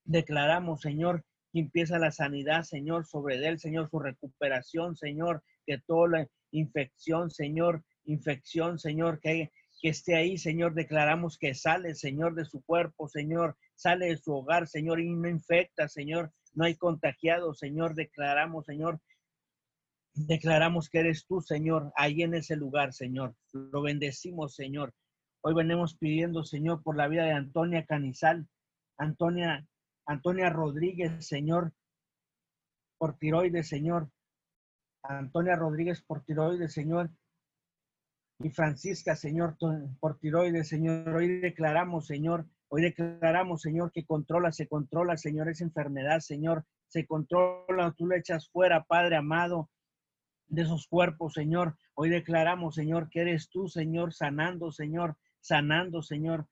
[0.05, 6.07] declaramos, Señor, que empieza la sanidad, Señor, sobre él, Señor, su recuperación, Señor, que toda
[6.07, 12.63] la infección, Señor, infección, Señor, que, esté ahí, Señor, declaramos que sale, Señor, de su
[12.63, 17.95] cuerpo, Señor, sale de su hogar, Señor, y no infecta, Señor, no hay contagiado, Señor,
[17.95, 19.01] declaramos, Señor,
[20.13, 23.35] declaramos que eres tú, Señor, ahí en ese lugar, Señor.
[23.51, 24.93] Lo bendecimos, Señor.
[25.45, 28.47] Hoy venimos pidiendo, Señor, por la vida de Antonia Canizal,
[28.97, 29.67] Antonia,
[30.05, 31.73] Antonia Rodríguez, Señor,
[32.97, 34.09] por tiroides, Señor.
[35.03, 37.09] Antonia Rodríguez por tiroides, Señor.
[38.39, 39.57] Y Francisca, Señor,
[39.99, 41.09] por tiroides, Señor.
[41.09, 46.63] Hoy declaramos, Señor, hoy declaramos, Señor, que controla, se controla, Señor, esa enfermedad, Señor.
[46.87, 49.69] Se controla, tú le echas fuera, Padre amado,
[50.47, 51.75] de esos cuerpos, Señor.
[51.95, 56.47] Hoy declaramos, Señor, que eres tú, Señor, sanando, Señor, sanando, Señor,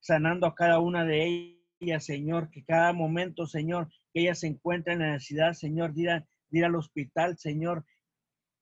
[0.00, 5.02] sanando a cada una de ellas, Señor, que cada momento, Señor, que ellas se encuentren
[5.02, 7.84] en la necesidad, Señor, ir, ir al hospital, Señor,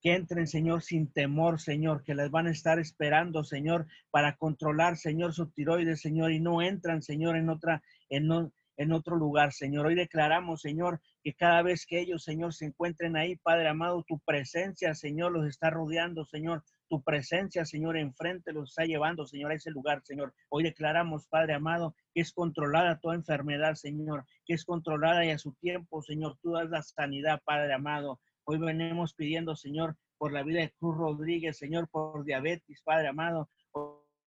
[0.02, 4.96] que entren, Señor, sin temor, Señor, que las van a estar esperando, Señor, para controlar,
[4.96, 8.28] Señor, su tiroides, Señor, y no entran, Señor, en otra, en,
[8.76, 9.86] en otro lugar, Señor.
[9.86, 14.18] Hoy declaramos, Señor, que cada vez que ellos, Señor, se encuentren ahí, Padre amado, tu
[14.18, 16.64] presencia, Señor, los está rodeando, Señor.
[16.88, 20.32] Tu presencia, Señor, enfrente los está llevando, Señor, a ese lugar, Señor.
[20.48, 25.38] Hoy declaramos, Padre amado, que es controlada toda enfermedad, Señor, que es controlada y a
[25.38, 28.20] su tiempo, Señor, tú das la sanidad, Padre amado.
[28.44, 33.50] Hoy venimos pidiendo, Señor, por la vida de Cruz Rodríguez, Señor, por diabetes, Padre amado.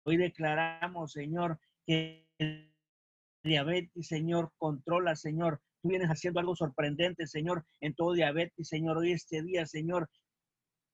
[0.04, 2.28] Hoy declaramos, Señor, que
[3.44, 5.62] diabetes, Señor, controla, Señor.
[5.82, 8.98] Tú vienes haciendo algo sorprendente, Señor, en todo diabetes, Señor.
[8.98, 10.10] Hoy este día, Señor,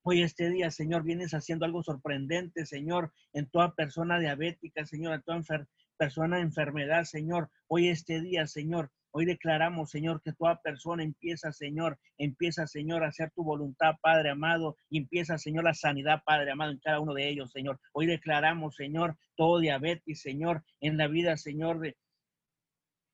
[0.10, 5.22] Hoy este día, Señor, vienes haciendo algo sorprendente, Señor, en toda persona diabética, Señor, en
[5.22, 5.68] toda
[5.98, 7.50] persona enfermedad, Señor.
[7.68, 13.08] Hoy este día, Señor, Hoy declaramos, Señor, que toda persona empieza, Señor, empieza, Señor, a
[13.08, 17.14] hacer tu voluntad, Padre amado, y empieza, Señor, la sanidad, Padre amado, en cada uno
[17.14, 17.78] de ellos, Señor.
[17.92, 21.98] Hoy declaramos, Señor, todo diabetes, Señor, en la vida, Señor, de,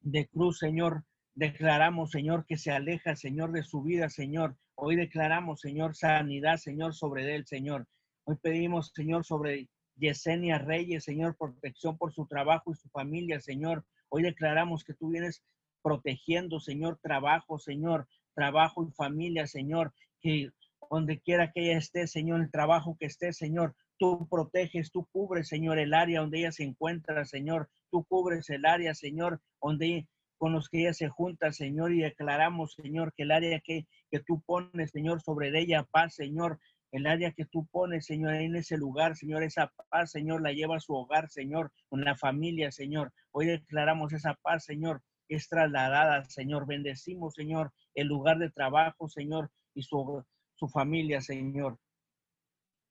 [0.02, 1.06] de cruz, Señor.
[1.36, 4.56] Declaramos, Señor, que se aleja, Señor, de su vida, Señor.
[4.76, 7.88] Hoy declaramos, Señor, sanidad, Señor, sobre él, Señor.
[8.26, 13.84] Hoy pedimos, Señor, sobre Yesenia Reyes, Señor, protección por su trabajo y su familia, Señor.
[14.10, 15.44] Hoy declaramos que tú vienes
[15.82, 19.92] protegiendo, Señor, trabajo, Señor, trabajo y familia, Señor,
[20.22, 20.52] que
[20.92, 25.48] donde quiera que ella esté, Señor, el trabajo que esté, Señor, tú proteges, tú cubres,
[25.48, 30.08] Señor, el área donde ella se encuentra, Señor, tú cubres el área, Señor, donde
[30.44, 34.20] con los que ella se junta, Señor, y declaramos, Señor, que el área que, que
[34.20, 36.60] tú pones, Señor, sobre ella, paz, Señor,
[36.92, 40.76] el área que tú pones, Señor, en ese lugar, Señor, esa paz, Señor, la lleva
[40.76, 43.14] a su hogar, Señor, con la familia, Señor.
[43.32, 46.68] Hoy declaramos esa paz, Señor, es trasladada, Señor.
[46.68, 50.26] Bendecimos, Señor, el lugar de trabajo, Señor, y su,
[50.56, 51.78] su familia, Señor.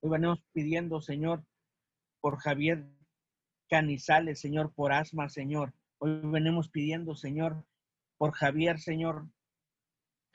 [0.00, 1.44] Hoy venimos pidiendo, Señor,
[2.22, 2.86] por Javier
[3.68, 5.74] Canizales, Señor, por asma, Señor.
[6.04, 7.64] Hoy venimos pidiendo, Señor,
[8.18, 9.28] por Javier, Señor.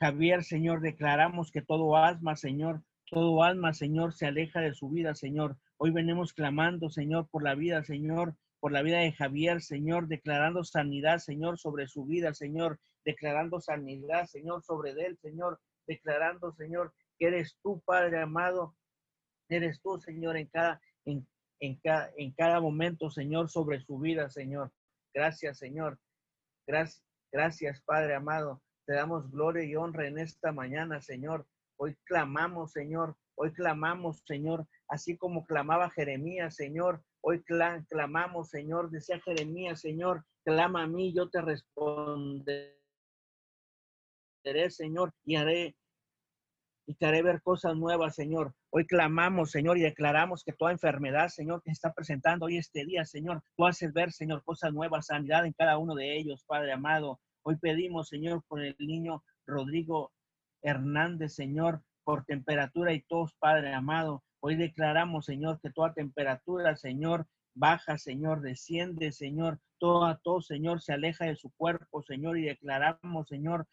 [0.00, 5.14] Javier, Señor, declaramos que todo alma, Señor, todo alma, Señor, se aleja de su vida,
[5.14, 5.58] Señor.
[5.76, 10.64] Hoy venimos clamando, Señor, por la vida, Señor, por la vida de Javier, Señor, declarando
[10.64, 17.26] sanidad, Señor, sobre su vida, Señor, declarando sanidad, Señor, sobre él, Señor, declarando, Señor, que
[17.26, 18.74] eres tú, Padre amado,
[19.50, 21.28] eres tú, Señor, en cada, en,
[21.60, 24.72] en cada, en cada momento, Señor, sobre su vida, Señor.
[25.14, 25.98] Gracias, Señor.
[26.66, 28.62] Gracias, Padre amado.
[28.86, 31.46] Te damos gloria y honra en esta mañana, Señor.
[31.76, 33.16] Hoy clamamos, Señor.
[33.40, 37.04] Hoy clamamos, Señor, así como clamaba Jeremías, Señor.
[37.20, 38.90] Hoy clamamos, Señor.
[38.90, 42.74] Decía Jeremías, Señor, clama a mí, yo te responderé,
[44.70, 45.76] Señor, y haré
[46.88, 48.54] y te ver cosas nuevas, Señor.
[48.70, 52.86] Hoy clamamos, Señor, y declaramos que toda enfermedad, Señor, que se está presentando hoy este
[52.86, 56.72] día, Señor, tú haces ver, Señor, cosas nuevas, sanidad en cada uno de ellos, Padre
[56.72, 57.20] amado.
[57.42, 60.12] Hoy pedimos, Señor, por el niño Rodrigo
[60.62, 64.24] Hernández, Señor, por temperatura y tos, Padre amado.
[64.40, 70.94] Hoy declaramos, Señor, que toda temperatura, Señor, baja, Señor, desciende, Señor, toda tos, Señor, se
[70.94, 73.66] aleja de su cuerpo, Señor, y declaramos, Señor,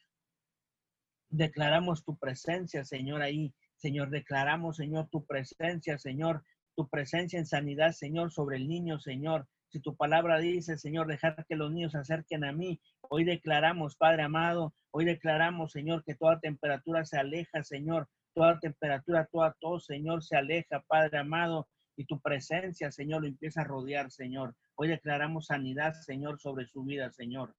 [1.38, 3.54] Declaramos tu presencia, Señor, ahí.
[3.76, 6.46] Señor, declaramos, Señor, tu presencia, Señor,
[6.78, 9.46] tu presencia en sanidad, Señor, sobre el niño, Señor.
[9.68, 13.98] Si tu palabra dice, Señor, dejar que los niños se acerquen a mí, hoy declaramos,
[13.98, 19.86] Padre amado, hoy declaramos, Señor, que toda temperatura se aleja, Señor, toda temperatura, toda tos,
[19.86, 21.68] Señor, se aleja, Padre amado,
[21.98, 24.56] y tu presencia, Señor, lo empieza a rodear, Señor.
[24.76, 27.54] Hoy declaramos sanidad, Señor, sobre su vida, Señor.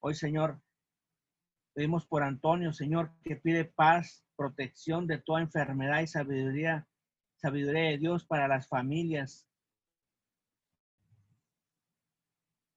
[0.00, 0.60] Hoy, Señor,
[1.76, 6.88] Pedimos por Antonio, Señor, que pide paz, protección de toda enfermedad y sabiduría,
[7.34, 9.46] sabiduría de Dios para las familias.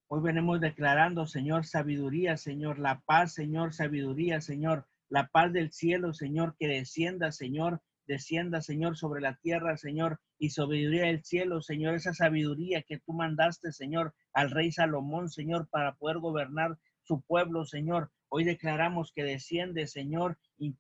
[0.10, 6.14] Hoy venimos declarando, Señor, sabiduría, Señor, la paz, Señor, sabiduría, Señor, la paz del cielo,
[6.14, 11.96] Señor, que descienda, Señor, descienda, Señor, sobre la tierra, Señor, y sabiduría del cielo, Señor,
[11.96, 17.64] esa sabiduría que tú mandaste, Señor, al rey Salomón, Señor, para poder gobernar su pueblo,
[17.64, 18.12] Señor.
[18.30, 20.76] Hoy declaramos que desciende, Señor, y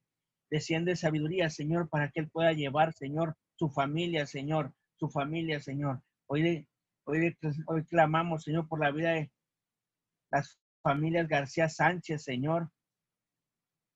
[0.49, 6.01] desciende sabiduría, Señor, para que Él pueda llevar, Señor, su familia, Señor, su familia, Señor.
[6.27, 6.67] Hoy,
[7.05, 9.31] hoy, hoy clamamos, Señor, por la vida de
[10.31, 12.69] las familias García Sánchez, Señor,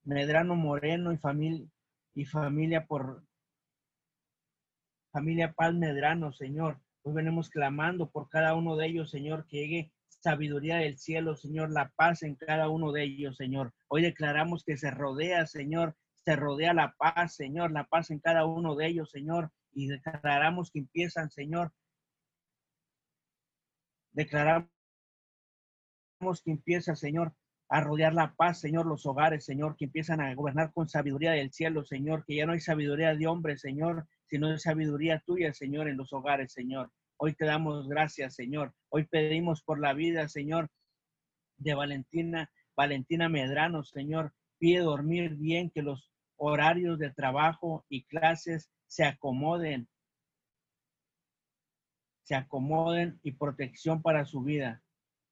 [0.03, 1.67] Medrano Moreno y familia,
[2.15, 3.23] y familia por
[5.11, 6.79] familia Paz Medrano, Señor.
[7.03, 11.71] Hoy venimos clamando por cada uno de ellos, Señor, que llegue sabiduría del cielo, Señor,
[11.71, 13.73] la paz en cada uno de ellos, Señor.
[13.87, 18.45] Hoy declaramos que se rodea, Señor, se rodea la paz, Señor, la paz en cada
[18.45, 21.73] uno de ellos, Señor, y declaramos que empiezan, Señor.
[24.11, 24.69] Declaramos
[26.43, 27.33] que empieza, Señor,
[27.69, 31.51] a rodear la paz, Señor, los hogares, Señor, que empiezan a gobernar con sabiduría del
[31.51, 35.87] cielo, Señor, que ya no hay sabiduría de hombre, Señor, sino de sabiduría tuya, Señor,
[35.87, 36.91] en los hogares, Señor.
[37.25, 38.73] Hoy te damos gracias, Señor.
[38.89, 40.69] Hoy pedimos por la vida, Señor,
[41.55, 44.33] de Valentina, Valentina Medrano, Señor.
[44.57, 49.87] Pide dormir bien, que los horarios de trabajo y clases se acomoden,
[52.23, 54.83] se acomoden y protección para su vida.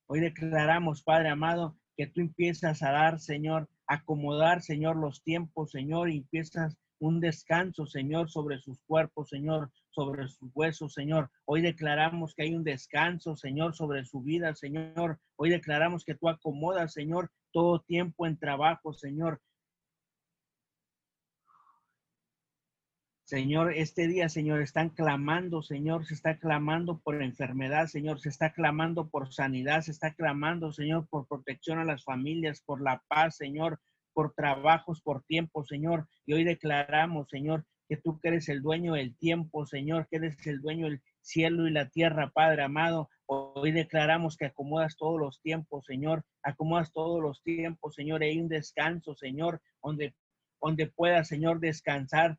[0.08, 6.10] Hoy declaramos, Padre amado, que tú empiezas a dar, Señor, acomodar, Señor, los tiempos, Señor,
[6.10, 11.30] y empiezas un descanso, Señor, sobre sus cuerpos, Señor, sobre sus huesos, Señor.
[11.46, 15.20] Hoy declaramos que hay un descanso, Señor, sobre su vida, Señor.
[15.36, 19.42] Hoy declaramos que tú acomodas, Señor, todo tiempo en trabajo, Señor.
[23.32, 28.52] Señor, este día, Señor, están clamando, Señor, se está clamando por enfermedad, Señor, se está
[28.52, 33.38] clamando por sanidad, se está clamando, Señor, por protección a las familias, por la paz,
[33.38, 33.80] Señor,
[34.14, 36.10] por trabajos, por tiempo, Señor.
[36.26, 40.48] Y hoy declaramos, Señor, que tú que eres el dueño del tiempo, Señor, que eres
[40.48, 43.10] el dueño del cielo y la tierra, Padre amado.
[43.26, 48.24] Hoy declaramos que acomodas todos los tiempos, Señor, acomodas todos los tiempos, Señor.
[48.24, 50.16] Hay un descanso, Señor, donde,
[50.62, 52.38] donde pueda, Señor, descansar,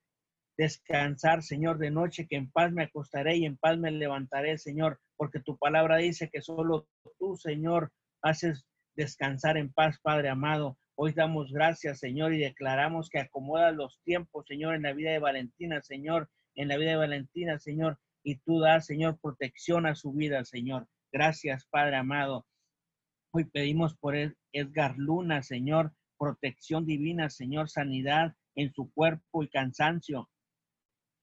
[0.56, 5.00] descansar, Señor, de noche, que en paz me acostaré y en paz me levantaré, Señor,
[5.18, 6.86] porque tu palabra dice que solo
[7.18, 7.92] tú, Señor,
[8.22, 8.64] haces
[8.96, 10.78] descansar en paz, Padre amado.
[10.94, 15.18] Hoy damos gracias, Señor, y declaramos que acomoda los tiempos, Señor, en la vida de
[15.18, 20.12] Valentina, Señor, en la vida de Valentina, Señor, y tú das, Señor, protección a su
[20.12, 20.86] vida, Señor.
[21.10, 22.46] Gracias, Padre amado.
[23.32, 24.14] Hoy pedimos por
[24.52, 30.28] Edgar Luna, Señor, protección divina, Señor, sanidad en su cuerpo y cansancio.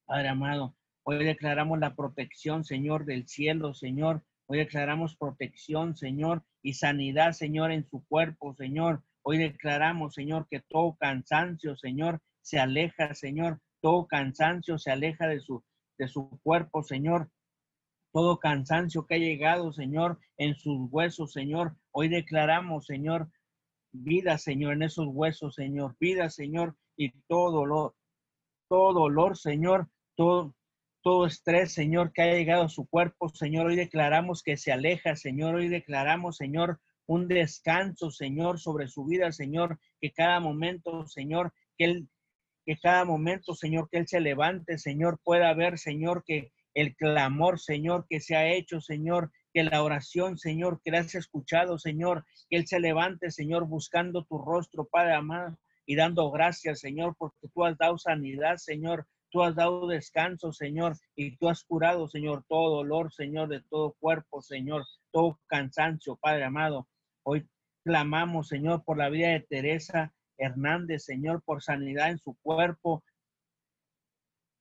[0.05, 4.23] Padre amado, hoy declaramos la protección, Señor, del cielo, Señor.
[4.47, 9.03] Hoy declaramos protección, Señor, y sanidad, Señor, en su cuerpo, Señor.
[9.21, 13.59] Hoy declaramos, Señor, que todo cansancio, Señor, se aleja, Señor.
[13.81, 15.63] Todo cansancio se aleja de su,
[15.97, 17.29] de su cuerpo, Señor.
[18.11, 21.75] Todo cansancio que ha llegado, Señor, en sus huesos, Señor.
[21.91, 23.29] Hoy declaramos, Señor,
[23.91, 25.95] vida, Señor, en esos huesos, Señor.
[25.99, 27.95] Vida, Señor, y todo dolor,
[28.67, 30.53] todo dolor, Señor, todo,
[31.01, 33.67] todo estrés, Señor, que ha llegado a su cuerpo, Señor.
[33.67, 35.55] Hoy declaramos que se aleja, Señor.
[35.55, 41.85] Hoy declaramos, Señor, un descanso, Señor, sobre su vida, Señor, que cada momento, Señor, que
[41.85, 42.09] él,
[42.67, 47.59] que cada momento, Señor, que él se levante, Señor, pueda ver, Señor, que el clamor,
[47.59, 52.27] Señor, que se ha hecho, Señor, que la oración, Señor, que le has escuchado, Señor,
[52.47, 55.57] que él se levante, Señor, buscando tu rostro, Padre amado,
[55.87, 60.95] y dando gracias, Señor, porque tú has dado sanidad, Señor, tú has dado descanso, Señor,
[61.15, 66.43] y tú has curado, Señor, todo dolor, Señor, de todo cuerpo, Señor, todo cansancio, Padre
[66.43, 66.87] amado.
[67.31, 67.47] Hoy
[67.83, 73.03] clamamos, Señor, por la vida de Teresa Hernández, Señor, por sanidad en su cuerpo,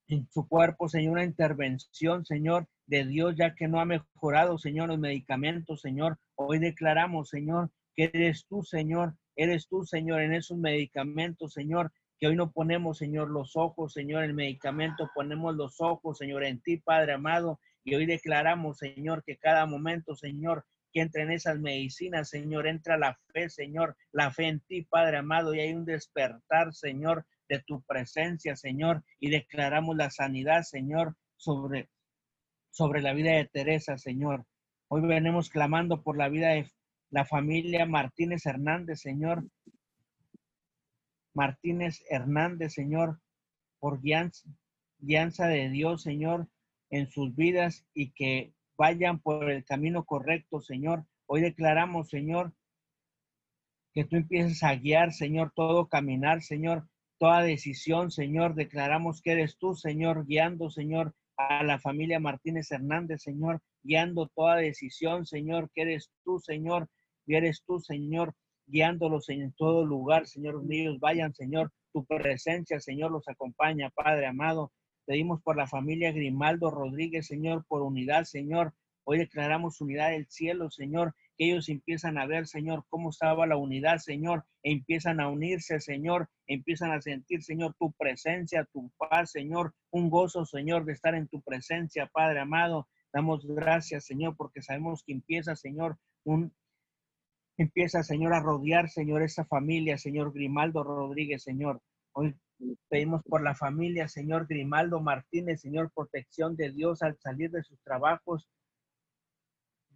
[0.06, 4.88] en su cuerpo, Señor, una intervención, Señor, de Dios, ya que no ha mejorado, Señor,
[4.88, 6.18] los medicamentos, Señor.
[6.34, 12.26] Hoy declaramos, Señor, que eres tú, Señor, eres tú, Señor, en esos medicamentos, Señor, que
[12.26, 16.76] hoy no ponemos, Señor, los ojos, Señor, el medicamento, ponemos los ojos, Señor, en ti,
[16.76, 22.30] Padre amado, y hoy declaramos, Señor, que cada momento, Señor, que entre en esas medicinas,
[22.30, 26.74] Señor, entra la fe, Señor, la fe en ti, Padre amado, y hay un despertar,
[26.74, 31.91] Señor, de tu presencia, Señor, y declaramos la sanidad, Señor, sobre,
[32.70, 34.45] sobre la vida de Teresa, Señor.
[34.89, 36.70] Hoy venimos clamando por la vida de
[37.11, 39.45] la familia Martínez Hernández, Señor.
[41.34, 43.20] Martínez Hernández, Señor,
[43.78, 46.49] por guianza de Dios, Señor,
[46.91, 51.05] en sus vidas y que vayan por el camino correcto, Señor.
[51.26, 52.55] Hoy declaramos, Señor,
[53.93, 58.55] que tú empieces a guiar, Señor, todo caminar, Señor, toda decisión, Señor.
[58.55, 64.57] Declaramos que eres tú, Señor, guiando, Señor, a la familia Martínez Hernández, Señor, guiando toda
[64.57, 66.89] decisión, Señor, que eres tú, Señor,
[67.26, 68.35] y eres tú, Señor,
[68.66, 74.72] guiándolos en todo lugar, Señor, ellos vayan, Señor, tu presencia, Señor, los acompaña, Padre amado.
[75.09, 78.74] Pedimos por la familia Grimaldo Rodríguez, Señor, por unidad, Señor.
[79.04, 83.56] Hoy declaramos unidad del cielo, Señor, que ellos empiezan a ver, Señor, cómo estaba la
[83.56, 89.30] unidad, Señor, e empiezan a unirse, Señor, empiezan a sentir, Señor, tu presencia, tu paz,
[89.30, 92.86] Señor, un gozo, Señor, de estar en tu presencia, Padre amado.
[93.11, 96.52] Damos gracias, Señor, porque sabemos que empieza, Señor, un
[97.56, 101.80] empieza, Señor, a rodear, Señor, esa familia, Señor Grimaldo Rodríguez, Señor.
[102.12, 102.36] Hoy
[102.88, 107.80] Pedimos por la familia, Señor Grimaldo Martínez, Señor, protección de Dios al salir de sus
[107.82, 108.48] trabajos,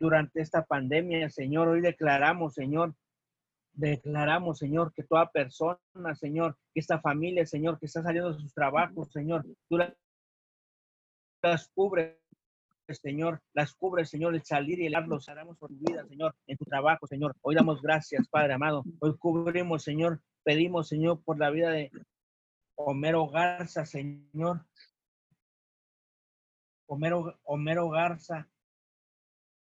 [0.03, 1.69] durante esta pandemia, Señor.
[1.69, 2.95] Hoy declaramos, Señor,
[3.73, 5.79] declaramos, Señor, que toda persona,
[6.15, 9.79] Señor, que esta familia, Señor, que está saliendo de sus trabajos, Señor, tú
[11.43, 12.19] las cubres,
[12.89, 16.65] Señor, las cubres, Señor, el salir y el los haremos por vida, Señor, en tu
[16.65, 17.35] trabajo, Señor.
[17.41, 18.83] Hoy damos gracias, Padre amado.
[18.99, 21.93] Hoy cubrimos, Señor, pedimos, Señor, por la vida de
[22.85, 24.67] Homero Garza, Señor.
[26.87, 28.49] Homero, Homero Garza,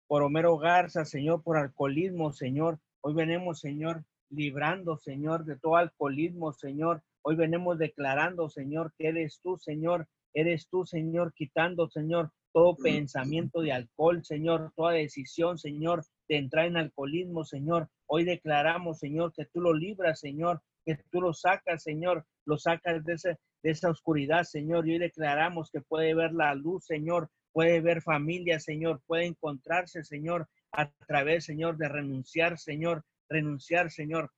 [0.08, 2.80] por Homero Garza, Señor, por alcoholismo, Señor.
[3.02, 7.04] Hoy venimos, Señor, librando, Señor, de todo alcoholismo, Señor.
[7.22, 10.08] Hoy venimos declarando, Señor, que eres tú, Señor.
[10.34, 16.68] Eres tú, Señor, quitando, Señor, todo pensamiento de alcohol, Señor, toda decisión, Señor, de entrar
[16.68, 17.90] en alcoholismo, Señor.
[18.06, 23.06] Hoy declaramos, Señor, que tú lo libras, Señor, que tú lo sacas, Señor, lo sacas
[23.06, 24.88] de, esa oscuridad, Señor.
[24.88, 30.04] Y hoy declaramos que puede ver la luz, Señor, puede ver familia, Señor, puede encontrarse,
[30.04, 34.32] Señor, a través, Señor, de renunciar, Señor, renunciar, Señor,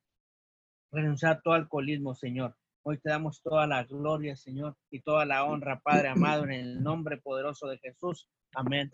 [0.92, 2.56] renunciar a todo alcoholismo, Señor.
[2.84, 6.84] Hoy te damos toda la gloria, Señor, y toda la honra, Padre amado, en el
[6.84, 8.28] nombre poderoso de Jesús.
[8.54, 8.92] Amén.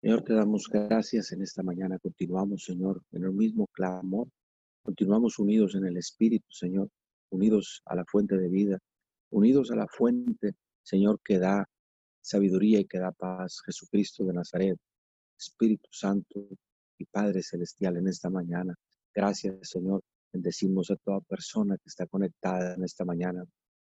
[0.00, 1.98] Señor, te damos gracias en esta mañana.
[1.98, 4.28] Continuamos, Señor, en el mismo clamor.
[4.88, 6.88] Continuamos unidos en el Espíritu, Señor,
[7.28, 8.78] unidos a la fuente de vida,
[9.28, 11.68] unidos a la fuente Señor, que da
[12.22, 14.78] sabiduría y que da paz, Jesucristo de Nazaret,
[15.38, 16.48] Espíritu Santo
[16.96, 18.74] y Padre Celestial en esta mañana.
[19.14, 20.00] Gracias, Señor.
[20.32, 23.44] Bendecimos a toda persona que está conectada en esta mañana,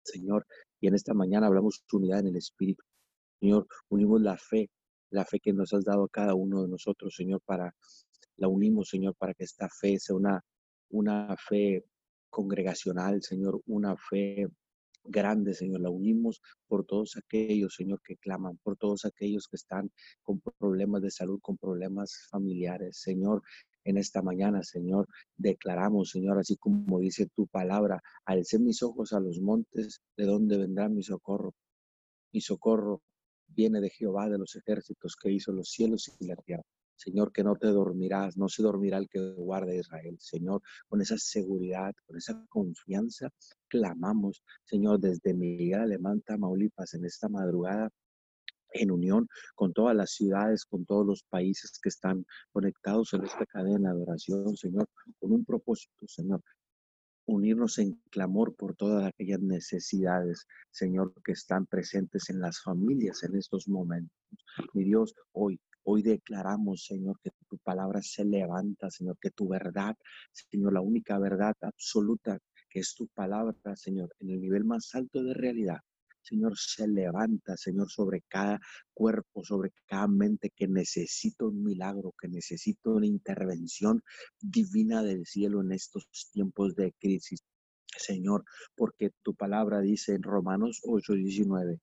[0.04, 0.46] Señor.
[0.82, 2.84] Y en esta mañana hablamos unidad en el Espíritu.
[3.40, 4.70] Señor, unimos la fe,
[5.10, 7.74] la fe que nos has dado a cada uno de nosotros, Señor, para,
[8.36, 10.44] la unimos, Señor, para que esta fe sea una,
[10.92, 11.86] una fe
[12.30, 14.48] congregacional, Señor, una fe
[15.04, 15.82] grande, Señor.
[15.82, 21.02] La unimos por todos aquellos, Señor, que claman, por todos aquellos que están con problemas
[21.02, 22.98] de salud, con problemas familiares.
[23.00, 23.42] Señor,
[23.84, 29.20] en esta mañana, Señor, declaramos, Señor, así como dice tu palabra, alcé mis ojos a
[29.20, 31.56] los montes, ¿de dónde vendrá mi socorro?
[32.32, 33.02] Mi socorro
[33.48, 36.64] viene de Jehová de los ejércitos que hizo los cielos y la tierra.
[37.02, 40.18] Señor, que no te dormirás, no se dormirá el que guarda Israel.
[40.20, 43.30] Señor, con esa seguridad, con esa confianza,
[43.68, 47.90] clamamos, Señor, desde Miguel Alemán, Tamaulipas, en esta madrugada,
[48.74, 53.48] en unión con todas las ciudades, con todos los países que están conectados en esta
[53.48, 54.88] cadena de oración, Señor,
[55.20, 56.42] con un propósito, Señor,
[57.26, 63.36] unirnos en clamor por todas aquellas necesidades, Señor, que están presentes en las familias en
[63.36, 64.16] estos momentos.
[64.74, 69.96] Mi Dios, hoy Hoy declaramos, Señor, que tu palabra se levanta, Señor, que tu verdad,
[70.32, 72.38] Señor, la única verdad absoluta
[72.70, 75.80] que es tu palabra, Señor, en el nivel más alto de realidad.
[76.24, 78.60] Señor, se levanta, Señor, sobre cada
[78.94, 84.04] cuerpo, sobre cada mente que necesita un milagro, que necesita una intervención
[84.40, 87.44] divina del cielo en estos tiempos de crisis.
[87.98, 91.80] Señor, porque tu palabra dice en Romanos 8, 19,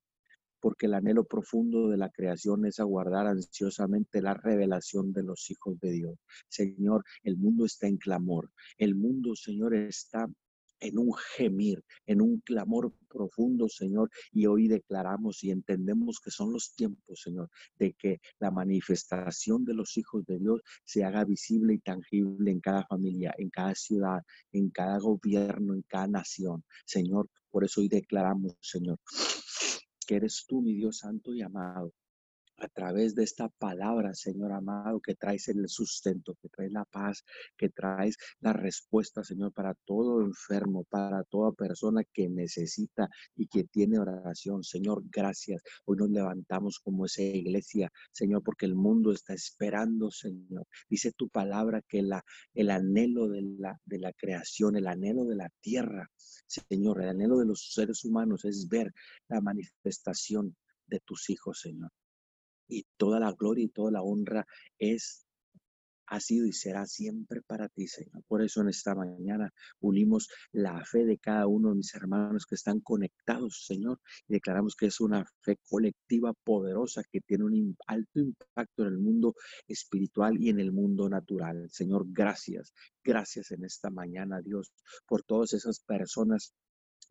[0.61, 5.79] porque el anhelo profundo de la creación es aguardar ansiosamente la revelación de los hijos
[5.81, 6.19] de Dios.
[6.49, 8.51] Señor, el mundo está en clamor.
[8.77, 10.29] El mundo, Señor, está
[10.81, 16.53] en un gemir, en un clamor profundo, Señor, y hoy declaramos y entendemos que son
[16.53, 21.75] los tiempos, Señor, de que la manifestación de los hijos de Dios se haga visible
[21.75, 26.65] y tangible en cada familia, en cada ciudad, en cada gobierno, en cada nación.
[26.85, 28.99] Señor, por eso hoy declaramos, Señor,
[30.09, 31.93] que eres tú, mi Dios santo y amado,
[32.59, 37.25] a través de esta palabra, Señor amado, que traes el sustento, que traes la paz,
[37.57, 43.65] que traes la respuesta, Señor, para todo enfermo, para toda persona que necesita y que
[43.65, 44.65] tiene oración.
[44.65, 45.63] Señor, gracias.
[45.85, 50.67] Hoy nos levantamos como esa iglesia, Señor, porque el mundo está esperando, Señor.
[50.89, 55.37] Dice tu palabra que la, el anhelo de la, de la creación, el anhelo de
[55.37, 56.11] la tierra,
[56.47, 58.93] Señor, el anhelo de los seres humanos es ver
[59.29, 60.57] la manifestación
[60.87, 61.91] de tus hijos, Señor.
[62.69, 64.47] Y toda la gloria y toda la honra
[64.79, 65.29] es
[66.11, 68.23] ha sido y será siempre para ti, Señor.
[68.27, 72.55] Por eso en esta mañana unimos la fe de cada uno de mis hermanos que
[72.55, 78.21] están conectados, Señor, y declaramos que es una fe colectiva poderosa que tiene un alto
[78.21, 79.35] impacto en el mundo
[79.67, 81.69] espiritual y en el mundo natural.
[81.71, 82.73] Señor, gracias,
[83.05, 84.73] gracias en esta mañana, Dios,
[85.07, 86.55] por todas esas personas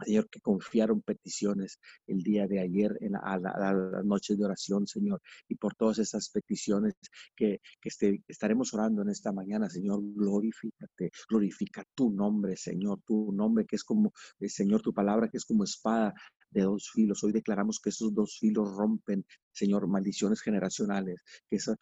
[0.06, 4.88] Señor, que confiaron peticiones el día de ayer en la, a, las noches de oración,
[4.88, 6.94] Señor, y por todas esas peticiones
[7.36, 13.66] que, este, estaremos orando en esta mañana, Señor, glorifícate, glorifica tu nombre, Señor, tu nombre
[13.66, 16.14] que es como, eh, Señor, tu palabra que es como espada
[16.50, 17.24] de dos filos.
[17.24, 21.76] Hoy declaramos que esos dos filos rompen, Señor, maldiciones generacionales, que ese,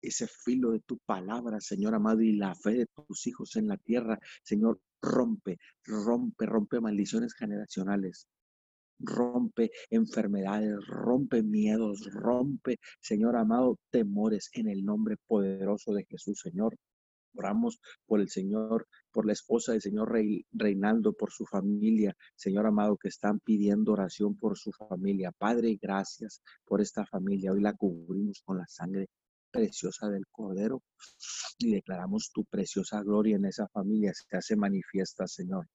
[0.00, 3.76] ese filo de tu palabra, Señor amado, y la fe de tus hijos en la
[3.76, 8.26] tierra, Señor, rompe, rompe, rompe maldiciones generacionales
[9.02, 16.76] rompe enfermedades, rompe miedos, rompe, Señor amado, temores en el nombre poderoso de Jesús, Señor.
[17.34, 20.12] Oramos por el Señor, por la esposa del Señor
[20.52, 25.32] Reinaldo, por su familia, Señor amado, que están pidiendo oración por su familia.
[25.32, 27.52] Padre, gracias por esta familia.
[27.52, 29.08] Hoy la cubrimos con la sangre
[29.52, 30.82] preciosa del Cordero
[31.58, 34.12] y declaramos tu preciosa gloria en esa familia.
[34.14, 35.68] Se hace manifiesta, Señor.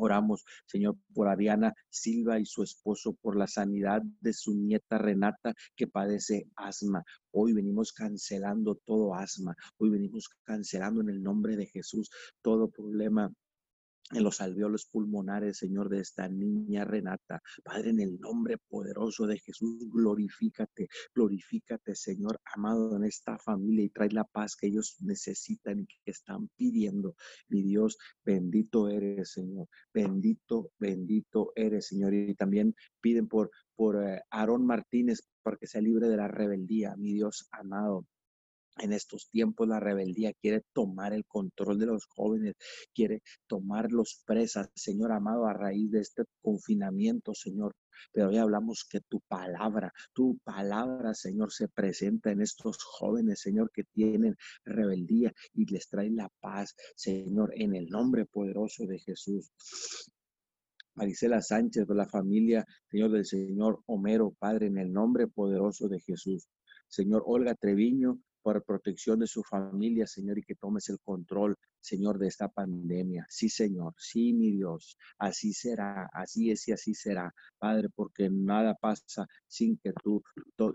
[0.00, 5.54] Oramos, Señor, por Ariana Silva y su esposo, por la sanidad de su nieta Renata
[5.74, 7.02] que padece asma.
[7.32, 9.56] Hoy venimos cancelando todo asma.
[9.78, 12.10] Hoy venimos cancelando en el nombre de Jesús
[12.42, 13.32] todo problema
[14.12, 17.42] en los alveolos pulmonares, Señor, de esta niña Renata.
[17.62, 23.90] Padre, en el nombre poderoso de Jesús, glorifícate, glorifícate, Señor, amado en esta familia y
[23.90, 27.16] trae la paz que ellos necesitan y que están pidiendo.
[27.48, 29.68] Mi Dios, bendito eres, Señor.
[29.92, 32.14] Bendito, bendito eres, Señor.
[32.14, 36.96] Y también piden por, por eh, Aarón Martínez para que sea libre de la rebeldía,
[36.96, 38.06] mi Dios amado
[38.80, 42.54] en estos tiempos la rebeldía quiere tomar el control de los jóvenes,
[42.94, 47.74] quiere tomarlos presas, Señor amado, a raíz de este confinamiento, Señor.
[48.12, 53.70] Pero hoy hablamos que tu palabra, tu palabra, Señor, se presenta en estos jóvenes, Señor,
[53.72, 59.50] que tienen rebeldía y les trae la paz, Señor, en el nombre poderoso de Jesús.
[60.94, 66.00] Marisela Sánchez, de la familia, Señor, del Señor Homero, Padre, en el nombre poderoso de
[66.00, 66.48] Jesús.
[66.88, 68.18] Señor Olga Treviño,
[68.48, 73.26] por protección de su familia, Señor, y que tomes el control, Señor, de esta pandemia.
[73.28, 78.74] Sí, Señor, sí, mi Dios, así será, así es y así será, Padre, porque nada
[78.74, 80.22] pasa sin que tú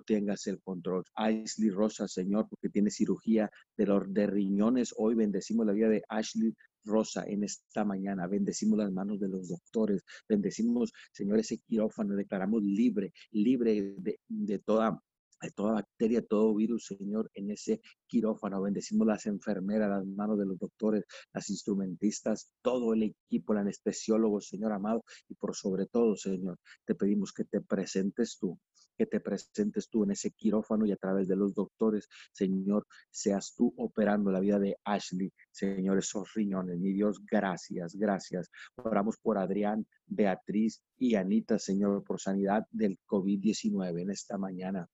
[0.05, 1.03] tengas el control.
[1.15, 4.93] Ashley Rosa, Señor, porque tiene cirugía de los riñones.
[4.95, 6.53] Hoy bendecimos la vida de Ashley
[6.84, 8.28] Rosa en esta mañana.
[8.28, 10.03] Bendecimos las manos de los doctores.
[10.30, 12.15] Bendecimos, Señor, ese quirófano.
[12.15, 15.01] Declaramos libre, libre de, de toda
[15.44, 18.62] de toda bacteria, todo virus, Señor, en ese quirófano.
[18.62, 24.41] Bendecimos las enfermeras, las manos de los doctores, las instrumentistas, todo el equipo, el anestesiólogo,
[24.41, 28.58] Señor amado, y por sobre todo, Señor, te pedimos que te presentes tú,
[28.98, 33.54] que te presentes tú en ese quirófano y a través de los doctores, Señor, seas
[33.56, 36.80] tú operando la vida de Ashley, Señor, esos riñones.
[36.80, 38.50] Mi Dios, gracias, gracias.
[38.76, 44.88] Oramos por Adrián, Beatriz y Anita, Señor, por sanidad del COVID-19 en esta mañana.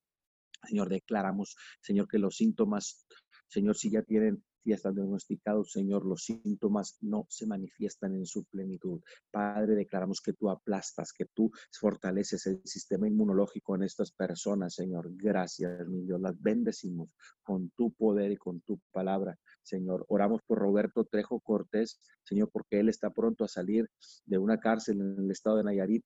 [0.68, 3.05] Señor, declaramos, Señor, que los síntomas,
[3.47, 8.26] Señor, si ya tienen, si ya están diagnosticados, Señor, los síntomas no se manifiestan en
[8.26, 9.01] su plenitud.
[9.32, 15.10] Padre, declaramos que tú aplastas, que tú fortaleces el sistema inmunológico en estas personas, Señor.
[15.16, 16.20] Gracias, mi Dios.
[16.20, 17.10] Las bendecimos
[17.41, 19.39] con tu poder y con tu palabra.
[19.64, 23.89] Señor, oramos por Roberto Trejo Cortés, Señor, porque él está pronto a salir
[24.26, 26.03] de una cárcel en el estado de Nayarit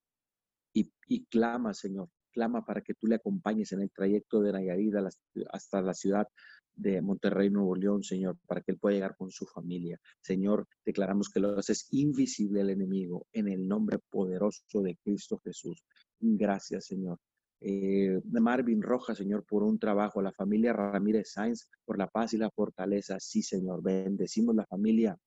[0.73, 4.93] y, y clama, Señor, clama para que tú le acompañes en el trayecto de Nayarit
[5.51, 6.27] hasta la ciudad
[6.75, 9.99] de Monterrey, Nuevo León, Señor, para que él pueda llegar con su familia.
[10.21, 15.83] Señor, declaramos que lo haces invisible al enemigo en el nombre poderoso de Cristo Jesús.
[16.19, 17.19] Gracias, Señor.
[17.61, 22.37] Eh, Marvin Rojas, Señor, por un trabajo, la familia Ramírez Sáenz, por la paz y
[22.37, 23.19] la fortaleza.
[23.19, 25.17] Sí, Señor, bendecimos la familia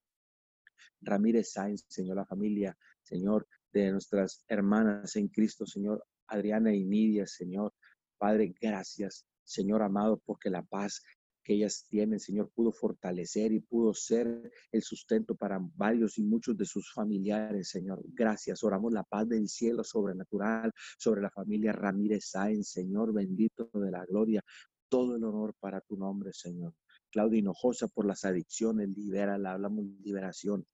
[1.01, 7.27] Ramírez Sáenz, Señor, la familia, Señor, de nuestras hermanas en Cristo, Señor, Adriana y Nidia,
[7.27, 7.73] Señor.
[8.19, 11.03] Padre, gracias, Señor amado, porque la paz
[11.47, 16.57] que ellas tienen, Señor, pudo fortalecer y pudo ser el sustento para varios y muchos
[16.57, 18.03] de sus familiares, Señor.
[18.09, 18.65] Gracias.
[18.65, 24.05] Oramos la paz del cielo sobrenatural sobre la familia Ramírez Sáenz, Señor, bendito de la
[24.07, 24.43] gloria.
[24.89, 26.75] Todo el honor para tu nombre, Señor.
[27.13, 30.67] Claudia Hinojosa por las adicciones, libera, hablamos liberación.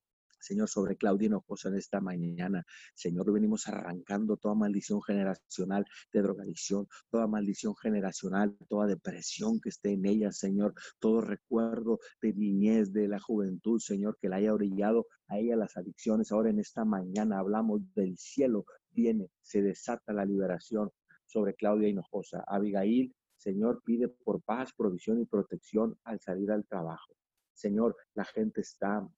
[0.43, 2.64] Señor, sobre Claudia Hinojosa en esta mañana.
[2.95, 9.93] Señor, venimos arrancando toda maldición generacional de drogadicción, toda maldición generacional, toda depresión que esté
[9.93, 15.07] en ella, Señor, todo recuerdo de niñez, de la juventud, Señor, que la haya orillado
[15.28, 16.32] a ella las adicciones.
[16.32, 20.90] Ahora en esta mañana hablamos del cielo, viene, se desata la liberación
[21.26, 22.45] sobre Claudia Hinojosa.
[22.47, 27.14] Abigail, Señor, pide por paz, provisión y protección al salir al trabajo.
[27.55, 29.09] Señor, la gente está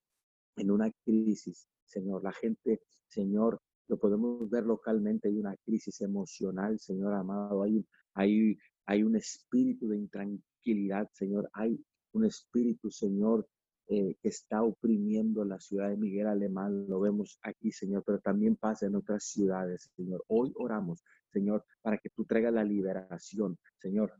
[0.56, 2.22] en una crisis, Señor.
[2.22, 7.84] La gente, Señor, lo podemos ver localmente, hay una crisis emocional, Señor amado, hay,
[8.14, 11.78] hay, hay un espíritu de intranquilidad, Señor, hay
[12.12, 13.46] un espíritu, Señor,
[13.88, 18.56] eh, que está oprimiendo la ciudad de Miguel Alemán, lo vemos aquí, Señor, pero también
[18.56, 20.24] pasa en otras ciudades, Señor.
[20.28, 24.14] Hoy oramos, Señor, para que tú traigas la liberación, Señor.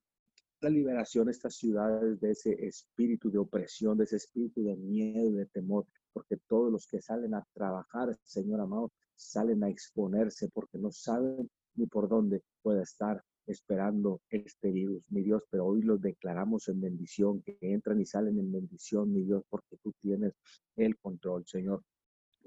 [0.60, 5.32] La liberación de estas ciudades de ese espíritu de opresión, de ese espíritu de miedo,
[5.32, 10.78] de temor, porque todos los que salen a trabajar, Señor amado, salen a exponerse porque
[10.78, 16.00] no saben ni por dónde pueda estar esperando este virus, mi Dios, pero hoy los
[16.00, 20.32] declaramos en bendición, que entran y salen en bendición, mi Dios, porque tú tienes
[20.76, 21.82] el control, Señor,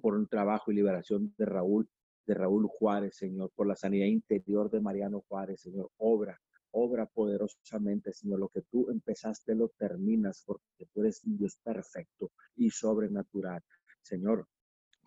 [0.02, 1.88] por un trabajo y liberación de Raúl,
[2.26, 6.40] de Raúl Juárez, Señor, por la sanidad interior de Mariano Juárez, Señor, obra,
[6.72, 12.70] obra poderosamente, Señor, lo que tú empezaste lo terminas, porque tú eres Dios perfecto y
[12.70, 13.62] sobrenatural,
[14.02, 14.48] Señor,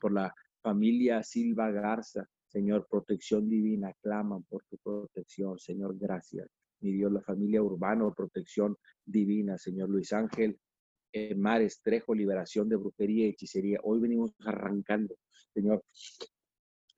[0.01, 6.49] por la familia Silva Garza, Señor, protección divina, claman por tu protección, Señor, gracias.
[6.81, 10.59] Mi Dios, la familia urbana, protección divina, Señor Luis Ángel,
[11.13, 13.81] eh, Mar Estrejo, liberación de brujería y hechicería.
[13.83, 15.17] Hoy venimos arrancando,
[15.53, 15.85] Señor,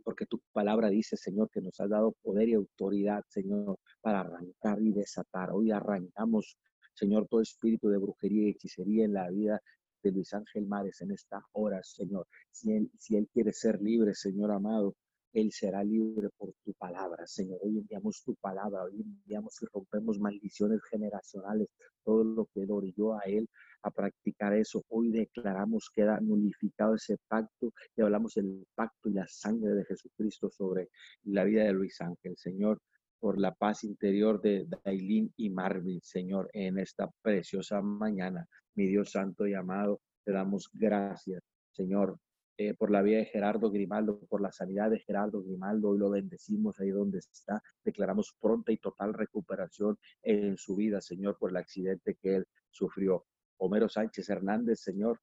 [0.03, 4.81] porque tu palabra dice, Señor, que nos has dado poder y autoridad, Señor, para arrancar
[4.81, 5.51] y desatar.
[5.53, 6.57] Hoy arrancamos,
[6.95, 9.61] Señor, todo espíritu de brujería y hechicería en la vida
[10.03, 12.27] de Luis Ángel Mares en esta hora, Señor.
[12.51, 14.95] Si él, si él quiere ser libre, Señor amado,
[15.33, 17.59] él será libre por tu palabra, Señor.
[17.63, 21.69] Hoy enviamos tu palabra, hoy enviamos y rompemos maldiciones generacionales,
[22.05, 23.49] todo lo que lo orilló a Él
[23.83, 24.85] a practicar eso.
[24.89, 29.85] Hoy declaramos que queda nulificado ese pacto y hablamos del pacto y la sangre de
[29.85, 30.89] Jesucristo sobre
[31.24, 32.80] la vida de Luis Ángel, Señor
[33.22, 38.49] por la paz interior de Dailín y Marvin, Señor, en esta preciosa mañana.
[38.74, 42.18] Mi Dios santo y amado, te damos gracias, Señor,
[42.59, 45.91] eh, por la vida de Gerardo Grimaldo, por la sanidad de Gerardo Grimaldo.
[45.91, 47.62] Hoy lo bendecimos ahí donde está.
[47.85, 53.24] Declaramos pronta y total recuperación en su vida, Señor, por el accidente que él sufrió.
[53.63, 55.21] Homero Sánchez Hernández, Señor,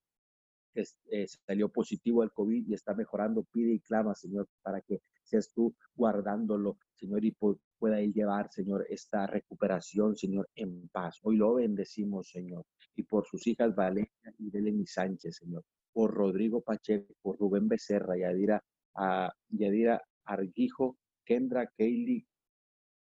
[0.73, 5.01] que eh, salió positivo al COVID y está mejorando, pide y clama, Señor, para que
[5.23, 7.35] seas tú guardándolo, Señor, y
[7.77, 11.19] pueda él llevar, Señor, esta recuperación, Señor, en paz.
[11.23, 12.65] Hoy lo bendecimos, Señor,
[12.95, 18.17] y por sus hijas Valeria y Belén Sánchez, Señor por Rodrigo Pacheco, por Rubén Becerra,
[18.17, 18.63] Yadira,
[18.95, 22.25] a Yadira Arguijo, Kendra Keili,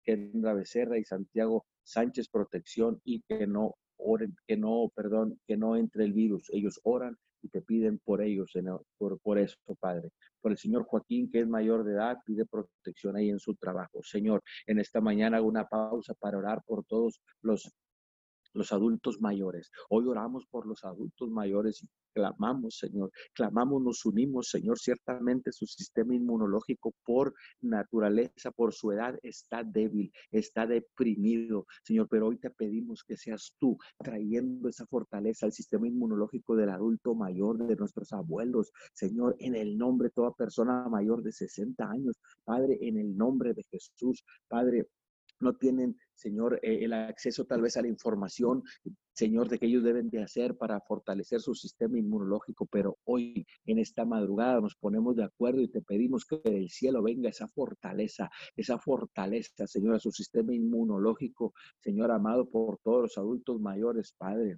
[0.04, 5.76] Kendra Becerra y Santiago Sánchez Protección y que no oren, que no, perdón, que no
[5.76, 6.50] entre el virus.
[6.52, 8.52] Ellos oran y te piden por ellos,
[8.98, 10.12] por, por eso, Padre.
[10.42, 14.02] Por el señor Joaquín, que es mayor de edad, pide protección ahí en su trabajo.
[14.04, 17.72] Señor, en esta mañana hago una pausa para orar por todos los
[18.58, 19.72] los adultos mayores.
[19.90, 25.68] Hoy oramos por los adultos mayores y clamamos, Señor, clamamos, nos unimos, Señor, ciertamente su
[25.68, 32.50] sistema inmunológico por naturaleza, por su edad, está débil, está deprimido, Señor, pero hoy te
[32.50, 38.12] pedimos que seas tú trayendo esa fortaleza al sistema inmunológico del adulto mayor, de nuestros
[38.12, 43.16] abuelos, Señor, en el nombre de toda persona mayor de 60 años, Padre, en el
[43.16, 44.88] nombre de Jesús, Padre,
[45.40, 48.64] no tienen, Señor, eh, el acceso tal vez a la información,
[49.14, 53.80] Señor, de que ellos deben de hacer para fortalecer su sistema inmunológico, pero hoy en
[53.80, 58.30] esta madrugada nos ponemos de acuerdo y te pedimos que del cielo venga esa fortaleza,
[58.56, 64.58] esa fortaleza, Señor, a su sistema inmunológico, Señor amado, por todos los adultos mayores, Padre.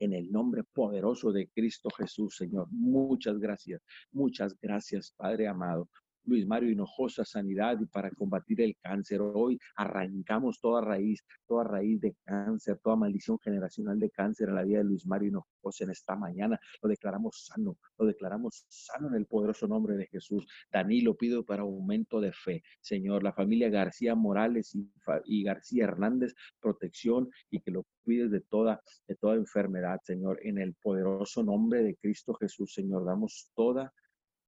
[0.00, 2.68] En el nombre poderoso de Cristo Jesús, Señor.
[2.70, 3.82] Muchas gracias,
[4.12, 5.90] muchas gracias, Padre amado.
[6.26, 9.20] Luis Mario Hinojosa Sanidad y para combatir el cáncer.
[9.20, 14.64] Hoy arrancamos toda raíz, toda raíz de cáncer, toda maldición generacional de cáncer en la
[14.64, 16.58] vida de Luis Mario Hinojosa en esta mañana.
[16.82, 20.46] Lo declaramos sano, lo declaramos sano en el poderoso nombre de Jesús.
[20.72, 22.62] Danilo pido para aumento de fe.
[22.80, 24.90] Señor, la familia García Morales y,
[25.26, 30.58] y García Hernández, protección y que lo cuides de toda, de toda enfermedad, Señor, en
[30.58, 33.04] el poderoso nombre de Cristo Jesús, Señor.
[33.04, 33.92] Damos toda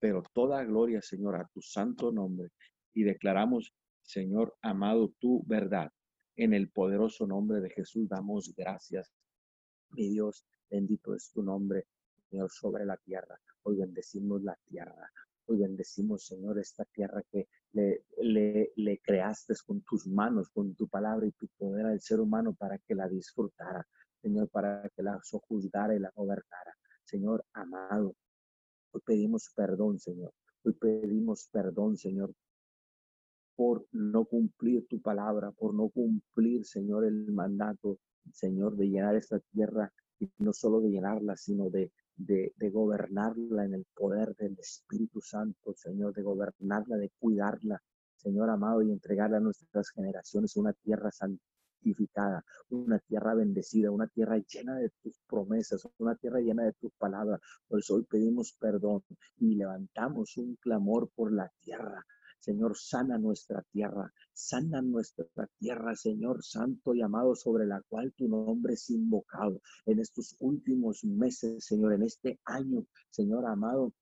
[0.07, 2.51] pero toda gloria, Señor, a tu santo nombre.
[2.95, 5.91] Y declaramos, Señor, amado, tu verdad.
[6.37, 9.13] En el poderoso nombre de Jesús damos gracias.
[9.91, 11.89] Mi Dios, bendito es tu nombre,
[12.31, 13.37] Señor, sobre la tierra.
[13.65, 15.11] Hoy bendecimos la tierra.
[15.47, 20.87] Hoy bendecimos, Señor, esta tierra que le, le, le creaste con tus manos, con tu
[20.87, 23.85] palabra y tu poder al ser humano para que la disfrutara.
[24.23, 26.77] Señor, para que la sojuzgara y la gobernara.
[27.03, 28.15] Señor amado,
[29.07, 30.33] pedimos perdón, Señor.
[30.65, 32.35] Hoy pedimos perdón, Señor,
[33.55, 37.99] por no cumplir tu palabra, por no cumplir, Señor, el mandato,
[38.33, 43.65] Señor, de llenar esta tierra y no solo de llenarla, sino de, de, de, gobernarla
[43.65, 47.81] en el poder del Espíritu Santo, Señor, de gobernarla, de cuidarla,
[48.17, 51.56] Señor amado, y entregarla a nuestras generaciones una tierra santísima
[52.70, 57.41] una tierra bendecida, una tierra llena de tus promesas, una tierra llena de tus palabras.
[57.68, 59.03] Por hoy pedimos perdón
[59.39, 62.05] y levantamos un clamor por la tierra.
[62.39, 68.28] Señor, sana nuestra tierra, sana nuestra tierra, Señor Santo y amado, sobre la cual tu
[68.28, 73.93] nombre es invocado en estos últimos meses, Señor, en este año, Señor amado,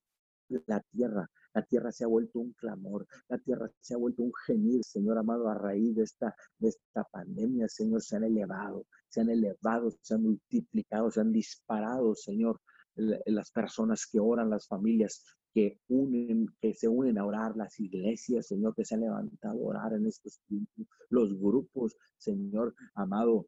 [0.66, 1.30] la tierra.
[1.54, 5.18] La tierra se ha vuelto un clamor, la tierra se ha vuelto un gemir, Señor
[5.18, 9.90] amado, a raíz de esta, de esta pandemia, Señor, se han elevado, se han elevado,
[10.02, 12.60] se han multiplicado, se han disparado, Señor,
[12.96, 18.48] las personas que oran, las familias que unen, que se unen a orar, las iglesias,
[18.48, 23.46] Señor, que se han levantado a orar en estos tiempos, los grupos, Señor amado,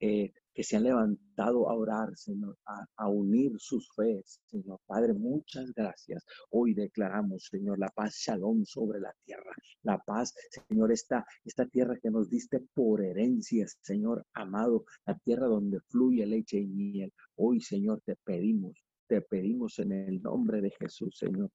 [0.00, 2.56] eh, que se han levantado a orar, Señor,
[2.96, 4.80] a, unir sus fees, Señor.
[4.86, 6.24] Padre, muchas gracias.
[6.50, 9.52] Hoy declaramos, Señor, la paz shalom sobre la tierra.
[9.82, 10.32] La paz,
[10.68, 16.24] Señor, esta, esta tierra que nos diste por herencia, Señor amado, la tierra donde fluye
[16.24, 17.12] leche y miel.
[17.34, 21.50] Hoy, Señor, te pedimos, te pedimos en el nombre de Jesús, Señor.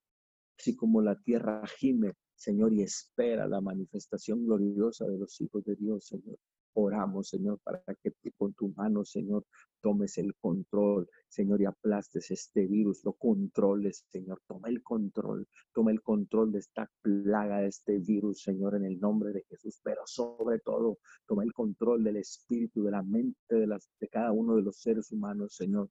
[0.57, 5.75] Así como la tierra gime, Señor, y espera la manifestación gloriosa de los hijos de
[5.77, 6.37] Dios, Señor.
[6.73, 9.45] Oramos, Señor, para que con tu mano, Señor,
[9.81, 14.41] tomes el control, Señor, y aplastes este virus, lo controles, Señor.
[14.47, 18.99] Toma el control, toma el control de esta plaga, de este virus, Señor, en el
[18.99, 19.79] nombre de Jesús.
[19.83, 24.31] Pero sobre todo, toma el control del espíritu, de la mente de, las, de cada
[24.31, 25.89] uno de los seres humanos, Señor.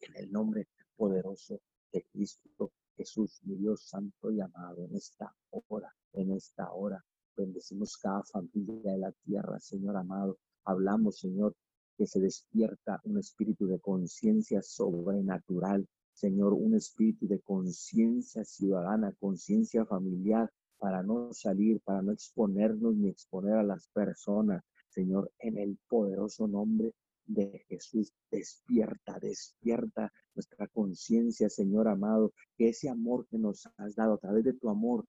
[0.00, 1.60] En el nombre poderoso
[1.92, 7.04] de Cristo Jesús, mi Dios santo y amado, en esta hora, en esta hora
[7.36, 10.38] Bendecimos cada familia de la tierra, Señor amado.
[10.64, 11.54] Hablamos, Señor,
[11.96, 19.84] que se despierta un espíritu de conciencia sobrenatural, Señor, un espíritu de conciencia ciudadana, conciencia
[19.84, 24.62] familiar, para no salir, para no exponernos ni exponer a las personas.
[24.88, 26.94] Señor, en el poderoso nombre
[27.26, 34.14] de Jesús, despierta, despierta nuestra conciencia, Señor amado, que ese amor que nos has dado
[34.14, 35.04] a través de tu amor,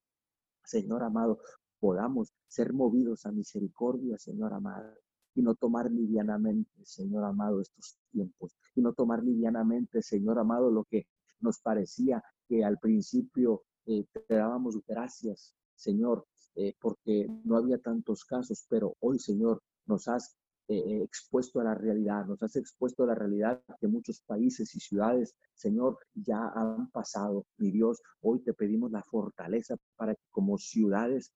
[0.63, 1.39] Señor amado,
[1.79, 4.93] podamos ser movidos a misericordia, Señor amado,
[5.35, 10.83] y no tomar livianamente, Señor amado, estos tiempos, y no tomar livianamente, Señor amado, lo
[10.85, 11.07] que
[11.39, 16.25] nos parecía que al principio eh, te dábamos gracias, Señor,
[16.55, 20.35] eh, porque no había tantos casos, pero hoy, Señor, nos has
[20.69, 24.79] eh, expuesto a la realidad, nos has expuesto a la realidad que muchos países y
[24.79, 27.45] ciudades, Señor, ya han pasado.
[27.57, 31.31] Mi Dios, hoy te pedimos la fortaleza para que como ciudades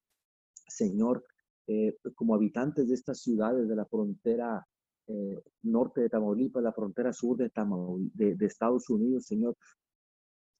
[0.75, 1.23] Señor,
[1.67, 4.65] eh, como habitantes de estas ciudades de la frontera
[5.07, 7.49] eh, norte de Tamaulipas, la frontera sur de,
[8.35, 9.55] de Estados Unidos, Señor,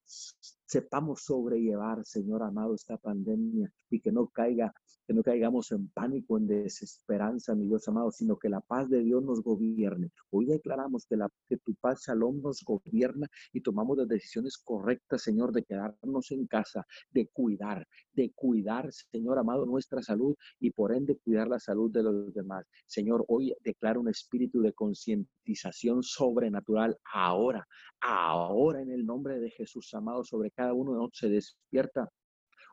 [0.05, 4.73] sepamos sobrellevar, Señor amado, esta pandemia y que no caiga
[5.05, 8.99] que no caigamos en pánico, en desesperanza, mi Dios amado, sino que la paz de
[8.99, 10.11] Dios nos gobierne.
[10.29, 15.21] Hoy declaramos que, la, que tu paz, Shalom, nos gobierna y tomamos las decisiones correctas,
[15.21, 20.93] Señor, de quedarnos en casa, de cuidar, de cuidar, Señor amado, nuestra salud y por
[20.93, 22.65] ende cuidar la salud de los demás.
[22.85, 27.67] Señor, hoy declaro un espíritu de concientización sobrenatural ahora,
[28.01, 32.09] ahora en el nombre de Jesús amado, sobre cada uno de nosotros se despierta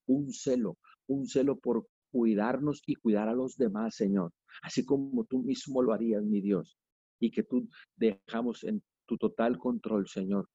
[0.06, 4.32] un celo, un celo por cuidarnos y cuidar a los demás, Señor,
[4.62, 6.78] así como tú mismo lo harías, mi Dios,
[7.20, 10.48] y que tú dejamos en tu total control, Señor,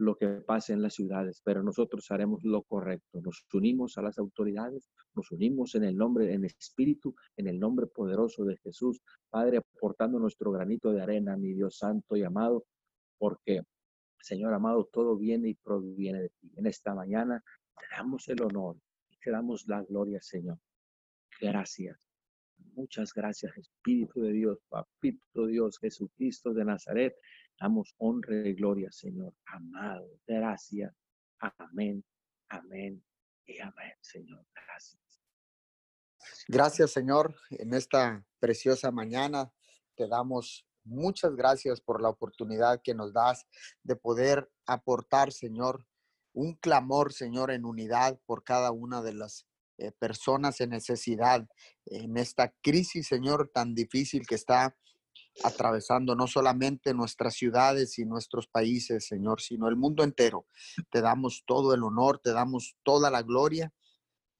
[0.00, 3.20] lo que pase en las ciudades, pero nosotros haremos lo correcto.
[3.20, 7.86] Nos unimos a las autoridades, nos unimos en el nombre, en espíritu, en el nombre
[7.86, 12.64] poderoso de Jesús, Padre, aportando nuestro granito de arena, mi Dios santo y amado,
[13.18, 13.60] porque,
[14.18, 16.50] Señor amado, todo viene y proviene de ti.
[16.56, 17.42] En esta mañana
[17.78, 18.76] te damos el honor
[19.10, 20.58] y te damos la gloria, Señor.
[21.40, 22.10] Gracias.
[22.74, 27.14] Muchas gracias, Espíritu de Dios, Papito Dios, Jesucristo de Nazaret.
[27.58, 29.34] Damos honra y gloria, Señor.
[29.46, 30.08] Amado.
[30.26, 30.94] Gracias.
[31.40, 32.04] Amén.
[32.48, 33.02] Amén.
[33.46, 34.46] Y amén, Señor.
[34.54, 35.00] Gracias.
[36.48, 37.34] Gracias, Señor.
[37.50, 39.52] En esta preciosa mañana
[39.94, 43.46] te damos muchas gracias por la oportunidad que nos das
[43.82, 45.86] de poder aportar, Señor,
[46.32, 49.46] un clamor, Señor, en unidad por cada una de las
[49.80, 51.48] eh, personas en necesidad
[51.86, 54.76] en esta crisis, Señor, tan difícil que está
[55.42, 60.44] atravesando no solamente nuestras ciudades y nuestros países, Señor, sino el mundo entero.
[60.90, 63.72] Te damos todo el honor, te damos toda la gloria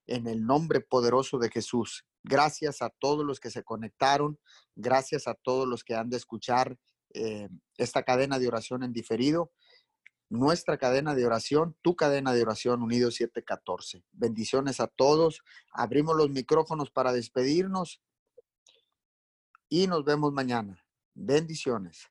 [0.06, 2.04] en el nombre poderoso de Jesús.
[2.22, 4.38] Gracias a todos los que se conectaron,
[4.74, 6.76] gracias a todos los que han de escuchar
[7.14, 9.52] eh, esta cadena de oración en diferido
[10.30, 14.04] nuestra cadena de oración, tu cadena de oración Unidos 714.
[14.12, 15.42] Bendiciones a todos.
[15.72, 18.00] Abrimos los micrófonos para despedirnos.
[19.72, 20.84] y nos vemos mañana.
[21.14, 22.10] Bendiciones.